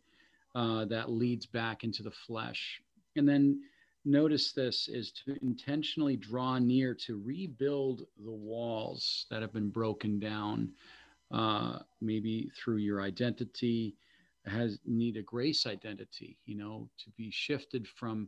uh, 0.56 0.86
that 0.86 1.12
leads 1.12 1.46
back 1.46 1.84
into 1.84 2.04
the 2.04 2.12
flesh. 2.12 2.82
And 3.16 3.28
then 3.28 3.62
notice 4.06 4.52
this 4.52 4.88
is 4.88 5.12
to 5.26 5.38
intentionally 5.42 6.16
draw 6.16 6.60
near 6.60 6.94
to 7.06 7.22
rebuild 7.24 8.04
the 8.24 8.32
walls 8.32 9.26
that 9.30 9.42
have 9.42 9.54
been 9.54 9.70
broken 9.70 10.20
down, 10.20 10.72
uh, 11.32 11.80
maybe 12.02 12.50
through 12.56 12.78
your 12.78 13.02
identity 13.02 13.96
has 14.46 14.80
need 14.86 15.18
a 15.18 15.22
grace 15.22 15.66
identity, 15.66 16.38
you 16.46 16.56
know, 16.56 16.88
to 16.98 17.10
be 17.18 17.32
shifted 17.32 17.88
from 17.88 18.28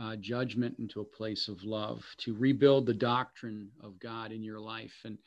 uh, 0.00 0.16
judgment 0.16 0.76
into 0.78 1.00
a 1.00 1.04
place 1.04 1.48
of 1.48 1.62
love, 1.64 2.04
to 2.18 2.34
rebuild 2.34 2.86
the 2.86 2.94
doctrine 2.94 3.70
of 3.82 3.98
God 3.98 4.32
in 4.32 4.42
your 4.42 4.60
life. 4.60 4.94
And 5.04 5.18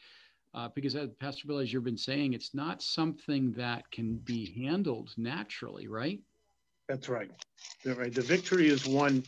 uh, 0.54 0.70
because, 0.74 0.96
as 0.96 1.10
Pastor 1.20 1.48
Bill, 1.48 1.60
as 1.60 1.72
you've 1.72 1.84
been 1.84 1.98
saying, 1.98 2.34
it's 2.34 2.54
not 2.54 2.82
something 2.82 3.52
that 3.54 3.90
can 3.92 4.16
be 4.18 4.54
handled 4.64 5.12
naturally, 5.18 5.88
right? 5.88 6.20
That's 6.88 7.10
right. 7.10 7.32
That's 7.84 7.98
right. 7.98 8.14
The 8.14 8.22
victory 8.22 8.68
is 8.68 8.88
won 8.88 9.24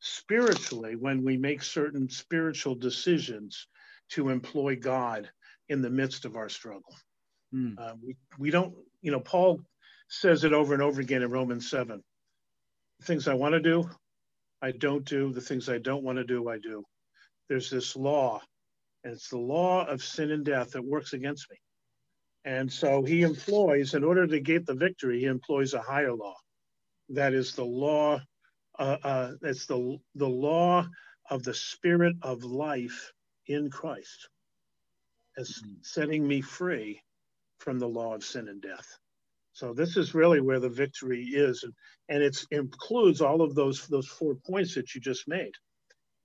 spiritually 0.00 0.96
when 0.96 1.24
we 1.24 1.36
make 1.36 1.62
certain 1.62 2.08
spiritual 2.08 2.74
decisions 2.74 3.66
to 4.10 4.28
employ 4.28 4.76
God 4.76 5.30
in 5.68 5.82
the 5.82 5.90
midst 5.90 6.24
of 6.24 6.36
our 6.36 6.48
struggle. 6.48 6.94
Mm. 7.54 7.78
Uh, 7.78 7.94
we, 8.04 8.16
we 8.38 8.50
don't, 8.50 8.74
you 9.00 9.12
know, 9.12 9.20
Paul 9.20 9.60
says 10.08 10.44
it 10.44 10.52
over 10.52 10.74
and 10.74 10.82
over 10.82 11.00
again 11.00 11.22
in 11.22 11.30
Romans 11.30 11.70
7. 11.70 12.02
Things 13.04 13.28
I 13.28 13.34
want 13.34 13.52
to 13.52 13.60
do, 13.60 13.88
I 14.62 14.70
don't 14.70 15.04
do. 15.04 15.32
The 15.32 15.40
things 15.40 15.68
I 15.68 15.78
don't 15.78 16.04
want 16.04 16.18
to 16.18 16.24
do, 16.24 16.48
I 16.48 16.58
do. 16.58 16.84
There's 17.48 17.68
this 17.68 17.96
law, 17.96 18.40
and 19.02 19.12
it's 19.12 19.28
the 19.28 19.38
law 19.38 19.84
of 19.84 20.02
sin 20.02 20.30
and 20.30 20.44
death 20.44 20.70
that 20.70 20.84
works 20.84 21.12
against 21.12 21.50
me. 21.50 21.56
And 22.44 22.72
so 22.72 23.02
he 23.02 23.22
employs, 23.22 23.94
in 23.94 24.04
order 24.04 24.26
to 24.26 24.40
get 24.40 24.64
the 24.66 24.74
victory, 24.74 25.20
he 25.20 25.26
employs 25.26 25.74
a 25.74 25.80
higher 25.80 26.14
law. 26.14 26.34
That 27.08 27.34
is 27.34 27.54
the 27.54 27.64
law, 27.64 28.20
uh, 28.78 28.96
uh, 29.02 29.32
it's 29.42 29.66
the, 29.66 29.98
the 30.14 30.28
law 30.28 30.86
of 31.30 31.42
the 31.42 31.54
spirit 31.54 32.16
of 32.22 32.44
life 32.44 33.12
in 33.46 33.70
Christ 33.70 34.28
as 35.36 35.48
mm-hmm. 35.50 35.72
setting 35.82 36.26
me 36.26 36.40
free 36.40 37.02
from 37.58 37.78
the 37.78 37.88
law 37.88 38.14
of 38.14 38.24
sin 38.24 38.48
and 38.48 38.60
death. 38.60 38.86
So 39.52 39.74
this 39.74 39.96
is 39.96 40.14
really 40.14 40.40
where 40.40 40.60
the 40.60 40.68
victory 40.68 41.22
is, 41.24 41.62
and, 41.62 41.74
and 42.08 42.22
it 42.22 42.36
includes 42.50 43.20
all 43.20 43.42
of 43.42 43.54
those 43.54 43.86
those 43.86 44.08
four 44.08 44.34
points 44.34 44.74
that 44.74 44.94
you 44.94 45.00
just 45.00 45.28
made, 45.28 45.52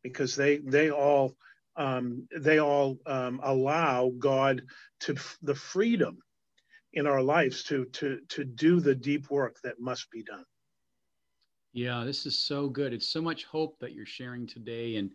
because 0.04 0.36
they 0.36 0.58
they 0.60 0.92
all 0.92 1.36
um, 1.76 2.28
they 2.38 2.60
all 2.60 2.98
um, 3.06 3.40
allow 3.44 4.12
God 4.18 4.64
to 5.02 5.16
the 5.42 5.56
freedom 5.56 6.18
in 6.94 7.06
our 7.06 7.22
lives 7.22 7.64
to 7.64 7.86
to 7.86 8.22
to 8.30 8.46
do 8.46 8.80
the 8.80 8.96
deep 8.96 9.30
work 9.30 9.58
that 9.64 9.80
must 9.80 10.10
be 10.10 10.24
done. 10.24 10.46
Yeah, 11.74 12.04
this 12.06 12.26
is 12.26 12.40
so 12.40 12.70
good. 12.70 12.94
It's 12.94 13.10
so 13.10 13.22
much 13.22 13.44
hope 13.44 13.78
that 13.80 13.94
you're 13.94 14.06
sharing 14.06 14.48
today, 14.48 14.96
and 14.96 15.12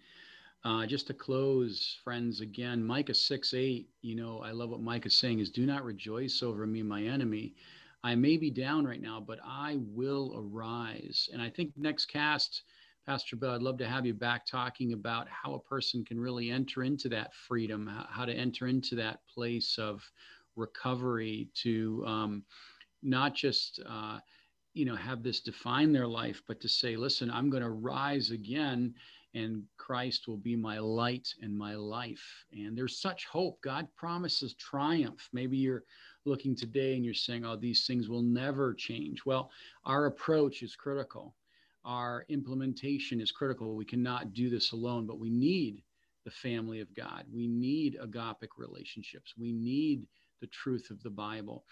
uh, 0.64 0.87
just 0.87 1.09
to 1.09 1.14
close, 1.14 1.98
friends, 2.05 2.40
again, 2.40 2.85
Micah 2.85 3.14
6 3.14 3.55
8, 3.55 3.88
you 4.03 4.14
know, 4.14 4.40
I 4.44 4.53
love 4.53 4.70
what 4.70 4.81
Micah 4.81 5.09
is 5.09 5.16
saying 5.16 5.40
is 5.40 5.51
do 5.51 5.66
not 5.66 5.85
rejoice 5.85 6.42
over 6.42 6.66
me, 6.66 6.83
my 6.83 7.03
enemy. 7.03 7.55
I 8.05 8.15
may 8.15 8.37
be 8.37 8.51
down 8.51 8.85
right 8.85 9.01
now, 9.01 9.21
but 9.25 9.38
I 9.45 9.79
will 9.79 10.35
arise. 10.37 11.29
And 11.33 11.41
I 11.41 11.51
think 11.51 11.73
next 11.77 12.07
cast, 12.07 12.62
Pastor 13.07 13.37
Bill, 13.37 13.53
I'd 13.53 13.62
love 13.62 13.79
to 13.79 13.88
have 13.88 14.07
you 14.07 14.15
back 14.15 14.47
talking 14.47 14.93
about 14.93 15.29
how 15.29 15.55
a 15.55 15.61
person 15.61 16.05
can 16.05 16.21
really 16.21 16.51
enter 16.51 16.83
into 16.83 17.09
that 17.11 17.35
freedom, 17.35 17.91
how 18.09 18.25
to 18.25 18.33
enter 18.33 18.67
into 18.67 18.95
that 18.97 19.21
place 19.33 19.77
of 19.79 20.03
recovery 20.57 21.49
to 21.55 22.05
um, 22.07 22.45
not 23.03 23.35
just, 23.35 23.81
uh, 23.88 24.19
you 24.75 24.85
know, 24.85 24.97
have 24.97 25.23
this 25.23 25.41
define 25.41 25.93
their 25.93 26.07
life, 26.07 26.43
but 26.47 26.61
to 26.61 26.69
say, 26.69 26.97
listen, 26.97 27.31
I'm 27.31 27.51
going 27.51 27.62
to 27.62 27.71
rise 27.71 28.31
again 28.31 28.95
and 29.35 29.62
Christ 29.79 30.29
will 30.29 30.37
be 30.37 30.57
my 30.57 30.79
light 30.79 31.29
and 31.40 31.57
my 31.57 31.75
life. 31.75 32.45
And 32.53 32.77
there's 32.77 33.01
such 33.01 33.27
hope. 33.27 33.61
God 33.62 33.88
promises 33.97 34.55
triumph. 34.55 35.29
Maybe 35.33 35.57
you're 35.57 35.85
looking 36.25 36.55
today 36.55 36.95
and 36.95 37.05
you're 37.05 37.14
saying, 37.14 37.45
oh, 37.45 37.57
these 37.57 37.87
things 37.87 38.09
will 38.09 38.23
never 38.23 38.75
change. 38.75 39.25
Well, 39.25 39.51
our 39.85 40.07
approach 40.07 40.62
is 40.62 40.77
critical. 40.77 41.35
Our 41.85 42.27
implementation 42.29 43.21
is 43.21 43.33
critical. 43.33 43.75
We 43.75 43.85
cannot 43.85 44.35
do 44.35 44.51
this 44.51 44.73
alone, 44.73 45.07
but 45.07 45.18
we 45.18 45.31
need 45.31 45.83
the 46.25 46.31
family 46.31 46.81
of 46.81 46.95
God. 46.95 47.25
We 47.33 47.49
need 47.49 47.99
agapic 48.01 48.49
relationships. 48.57 49.35
We 49.38 49.53
need 49.53 50.07
the 50.40 50.47
truth 50.49 50.90
of 50.90 51.03
the 51.03 51.11
Bible 51.11 51.64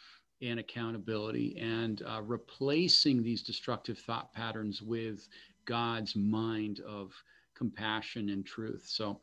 and 0.42 0.58
accountability 0.58 1.56
and 1.58 2.02
uh, 2.02 2.22
replacing 2.22 3.22
these 3.22 3.42
destructive 3.42 3.98
thought 3.98 4.32
patterns 4.32 4.80
with 4.82 5.28
God's 5.66 6.16
mind 6.16 6.80
of 6.80 7.12
compassion 7.60 8.30
and 8.30 8.46
truth. 8.46 8.84
So, 8.86 9.20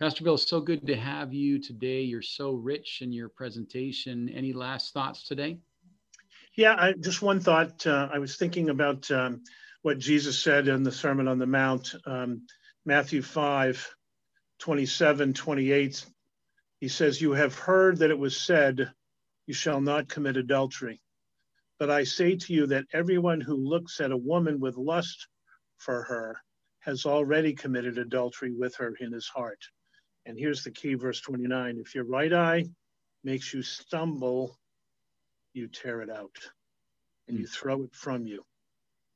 Pastor 0.00 0.24
Bill, 0.24 0.36
so 0.36 0.60
good 0.60 0.84
to 0.88 0.96
have 0.96 1.32
you 1.32 1.60
today. 1.60 2.00
You're 2.00 2.22
so 2.22 2.50
rich 2.50 3.02
in 3.02 3.12
your 3.12 3.28
presentation. 3.28 4.28
Any 4.30 4.52
last 4.52 4.92
thoughts 4.92 5.22
today? 5.22 5.58
Yeah, 6.56 6.74
I, 6.76 6.94
just 6.98 7.22
one 7.22 7.38
thought. 7.38 7.86
Uh, 7.86 8.08
I 8.12 8.18
was 8.18 8.34
thinking 8.34 8.70
about 8.70 9.08
um, 9.12 9.44
what 9.82 10.00
Jesus 10.00 10.42
said 10.42 10.66
in 10.66 10.82
the 10.82 10.90
Sermon 10.90 11.28
on 11.28 11.38
the 11.38 11.46
Mount, 11.46 11.94
um, 12.04 12.42
Matthew 12.84 13.22
5 13.22 13.94
27, 14.58 15.34
28. 15.34 16.04
He 16.80 16.88
says, 16.88 17.22
You 17.22 17.30
have 17.30 17.54
heard 17.54 17.98
that 17.98 18.10
it 18.10 18.18
was 18.18 18.36
said, 18.36 18.90
You 19.46 19.54
shall 19.54 19.80
not 19.80 20.08
commit 20.08 20.36
adultery. 20.36 21.00
But 21.78 21.92
I 21.92 22.02
say 22.02 22.34
to 22.34 22.52
you 22.52 22.66
that 22.66 22.86
everyone 22.92 23.40
who 23.40 23.54
looks 23.54 24.00
at 24.00 24.10
a 24.10 24.16
woman 24.16 24.58
with 24.58 24.76
lust 24.76 25.28
for 25.76 26.02
her 26.02 26.40
has 26.80 27.04
already 27.04 27.54
committed 27.54 27.98
adultery 27.98 28.52
with 28.52 28.74
her 28.76 28.94
in 29.00 29.12
his 29.12 29.26
heart. 29.26 29.60
And 30.26 30.38
here's 30.38 30.62
the 30.62 30.70
key, 30.70 30.94
verse 30.94 31.20
29 31.20 31.78
if 31.78 31.94
your 31.94 32.04
right 32.04 32.32
eye 32.32 32.64
makes 33.24 33.52
you 33.52 33.62
stumble, 33.62 34.58
you 35.54 35.68
tear 35.68 36.02
it 36.02 36.10
out 36.10 36.36
and 37.26 37.38
you 37.38 37.44
hmm. 37.44 37.50
throw 37.50 37.82
it 37.82 37.94
from 37.94 38.26
you. 38.26 38.44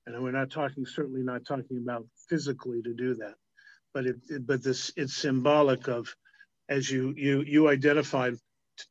And 0.06 0.20
we're 0.22 0.32
not 0.32 0.50
talking, 0.50 0.84
certainly 0.84 1.22
not 1.22 1.44
talking 1.44 1.78
about 1.78 2.06
physically 2.28 2.82
to 2.82 2.92
do 2.92 3.14
that, 3.14 3.34
but 3.94 4.06
it, 4.06 4.16
it 4.28 4.46
but 4.46 4.62
this 4.62 4.92
it's 4.96 5.14
symbolic 5.14 5.86
of 5.86 6.14
as 6.68 6.90
you 6.90 7.14
you 7.16 7.42
you 7.46 7.68
identified 7.68 8.34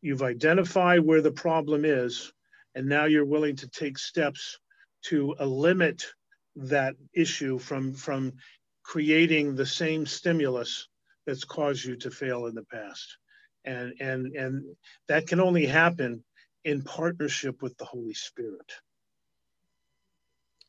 you've 0.01 0.21
identified 0.21 1.01
where 1.01 1.21
the 1.21 1.31
problem 1.31 1.83
is, 1.83 2.31
and 2.75 2.87
now 2.87 3.05
you're 3.05 3.25
willing 3.25 3.57
to 3.57 3.67
take 3.67 3.97
steps 3.97 4.57
to 5.03 5.35
limit 5.39 6.05
that 6.55 6.95
issue 7.13 7.57
from 7.59 7.93
from 7.93 8.33
creating 8.91 9.55
the 9.55 9.65
same 9.65 10.05
stimulus 10.05 10.89
that's 11.25 11.45
caused 11.45 11.85
you 11.85 11.95
to 11.95 12.11
fail 12.11 12.47
in 12.47 12.53
the 12.53 12.65
past. 12.65 13.17
and 13.63 13.93
and 14.01 14.35
and 14.35 14.65
that 15.07 15.25
can 15.25 15.39
only 15.39 15.65
happen 15.65 16.21
in 16.65 16.81
partnership 16.81 17.61
with 17.61 17.77
the 17.77 17.85
Holy 17.85 18.13
Spirit. 18.13 18.69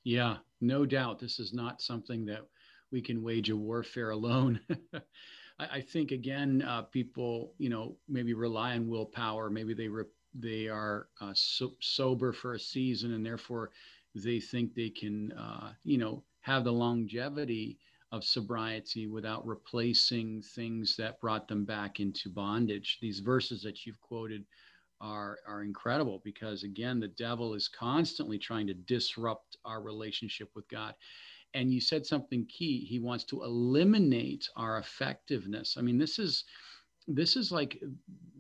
Yeah, 0.05 0.37
no 0.61 0.87
doubt. 0.87 1.19
This 1.19 1.41
is 1.41 1.53
not 1.53 1.83
something 1.83 2.25
that 2.27 2.43
we 2.93 3.01
can 3.03 3.25
wage 3.25 3.51
a 3.51 3.57
warfare 3.57 4.11
alone. 4.11 4.61
I, 5.59 5.67
I, 5.79 5.81
think 5.81 6.13
again, 6.13 6.63
uh, 6.63 6.83
people, 6.83 7.55
you 7.59 7.71
know, 7.71 7.97
maybe 8.09 8.35
rely 8.35 8.75
on 8.77 8.89
willpower. 8.89 9.51
Maybe 9.51 9.75
they 9.75 9.89
re- 9.89 10.17
they 10.33 10.69
are 10.69 11.09
uh, 11.21 11.35
so- 11.35 11.77
sober 11.81 12.33
for 12.33 12.55
a 12.55 12.61
season, 12.61 13.15
and 13.15 13.27
therefore 13.27 13.71
they 14.15 14.39
think 14.39 14.75
they 14.75 14.91
can, 14.91 15.33
uh, 15.33 15.73
you 15.83 15.99
know, 15.99 16.23
have 16.43 16.63
the 16.63 16.73
longevity 16.73 17.79
of 18.13 18.25
sobriety 18.25 19.07
without 19.07 19.47
replacing 19.47 20.43
things 20.43 20.95
that 20.97 21.21
brought 21.21 21.49
them 21.49 21.65
back 21.65 21.99
into 21.99 22.29
bondage. 22.29 22.99
These 23.01 23.21
verses 23.21 23.63
that 23.63 23.87
you've 23.87 24.01
quoted 24.01 24.45
are, 25.01 25.39
are 25.49 25.63
incredible 25.65 26.21
because, 26.23 26.63
again, 26.63 27.01
the 27.01 27.09
devil 27.09 27.55
is 27.55 27.69
constantly 27.69 28.39
trying 28.39 28.67
to 28.67 28.75
disrupt 28.75 29.57
our 29.65 29.83
relationship 29.83 30.51
with 30.55 30.69
God. 30.69 30.95
And 31.55 31.73
you 31.73 31.81
said 31.81 32.07
something 32.07 32.47
key. 32.47 32.85
He 32.85 32.99
wants 32.99 33.25
to 33.25 33.43
eliminate 33.43 34.49
our 34.57 34.79
effectiveness. 34.79 35.77
I 35.79 35.83
mean, 35.83 35.99
this 35.99 36.19
is 36.19 36.45
this 37.09 37.35
is 37.35 37.51
like 37.51 37.83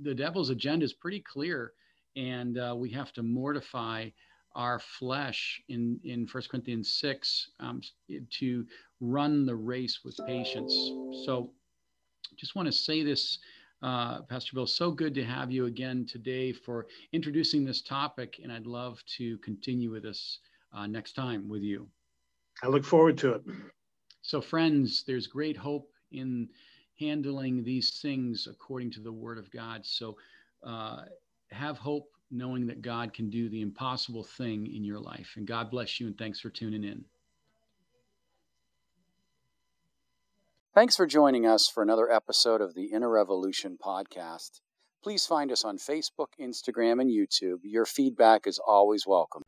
the 0.03 0.15
devil's 0.15 0.51
agenda 0.51 0.85
is 0.85 0.93
pretty 0.93 1.21
clear, 1.21 1.73
and 2.15 2.59
uh, 2.59 2.75
we 2.79 2.91
have 2.91 3.13
to 3.15 3.23
mortify 3.23 4.09
our 4.55 4.79
flesh 4.79 5.63
in 5.69 5.99
in 6.05 6.27
First 6.27 6.51
Corinthians 6.51 6.93
six 6.95 7.51
um, 7.61 7.81
to 8.39 8.67
run 9.01 9.47
the 9.47 9.55
race 9.55 10.01
with 10.05 10.19
patience. 10.27 10.73
So, 11.27 11.51
just 12.37 12.55
want 12.55 12.67
to 12.67 12.73
say 12.73 13.03
this, 13.03 13.39
uh, 13.83 14.23
Pastor 14.23 14.55
Bill. 14.55 14.67
So 14.67 14.91
good 14.91 15.15
to 15.15 15.25
have 15.25 15.51
you 15.51 15.67
again 15.67 16.07
today 16.07 16.53
for 16.53 16.87
introducing 17.13 17.65
this 17.65 17.83
topic, 17.83 18.41
and 18.43 18.53
I'd 18.53 18.67
love 18.67 19.03
to 19.19 19.39
continue 19.39 19.91
with 19.91 20.05
this 20.05 20.39
uh, 20.73 20.87
next 20.87 21.13
time 21.15 21.49
with 21.49 21.63
you. 21.63 21.89
I 22.63 22.69
look 22.69 22.85
forward 22.85 23.19
to 23.19 23.35
it. 23.35 23.43
So, 24.23 24.41
friends, 24.41 25.03
there's 25.07 25.27
great 25.27 25.57
hope 25.57 25.91
in 26.13 26.49
handling 27.01 27.65
these 27.65 27.99
things 28.01 28.47
according 28.49 28.93
to 28.93 29.01
the 29.01 29.13
Word 29.13 29.39
of 29.39 29.51
God. 29.51 29.85
So, 29.85 30.17
uh, 30.65 31.03
have 31.51 31.77
hope 31.77 32.09
knowing 32.33 32.67
that 32.67 32.83
God 32.83 33.13
can 33.13 33.31
do 33.31 33.49
the 33.49 33.61
impossible 33.61 34.25
thing 34.25 34.67
in 34.75 34.85
your 34.85 34.99
life. 34.99 35.35
And 35.37 35.47
God 35.47 35.71
bless 35.71 36.01
you, 36.01 36.07
and 36.07 36.17
thanks 36.17 36.41
for 36.41 36.51
tuning 36.51 36.85
in. 36.85 37.05
Thanks 40.75 40.97
for 40.97 41.07
joining 41.07 41.47
us 41.47 41.69
for 41.73 41.83
another 41.83 42.11
episode 42.11 42.63
of 42.63 42.75
the 42.75 42.87
Inner 42.87 43.11
Revolution 43.11 43.77
podcast. 43.85 44.63
Please 45.03 45.27
find 45.27 45.53
us 45.53 45.65
on 45.65 45.77
Facebook, 45.77 46.29
Instagram, 46.41 47.01
and 47.01 47.11
YouTube. 47.11 47.59
Your 47.63 47.85
feedback 47.85 48.47
is 48.47 48.59
always 48.59 49.07
welcome. 49.07 49.43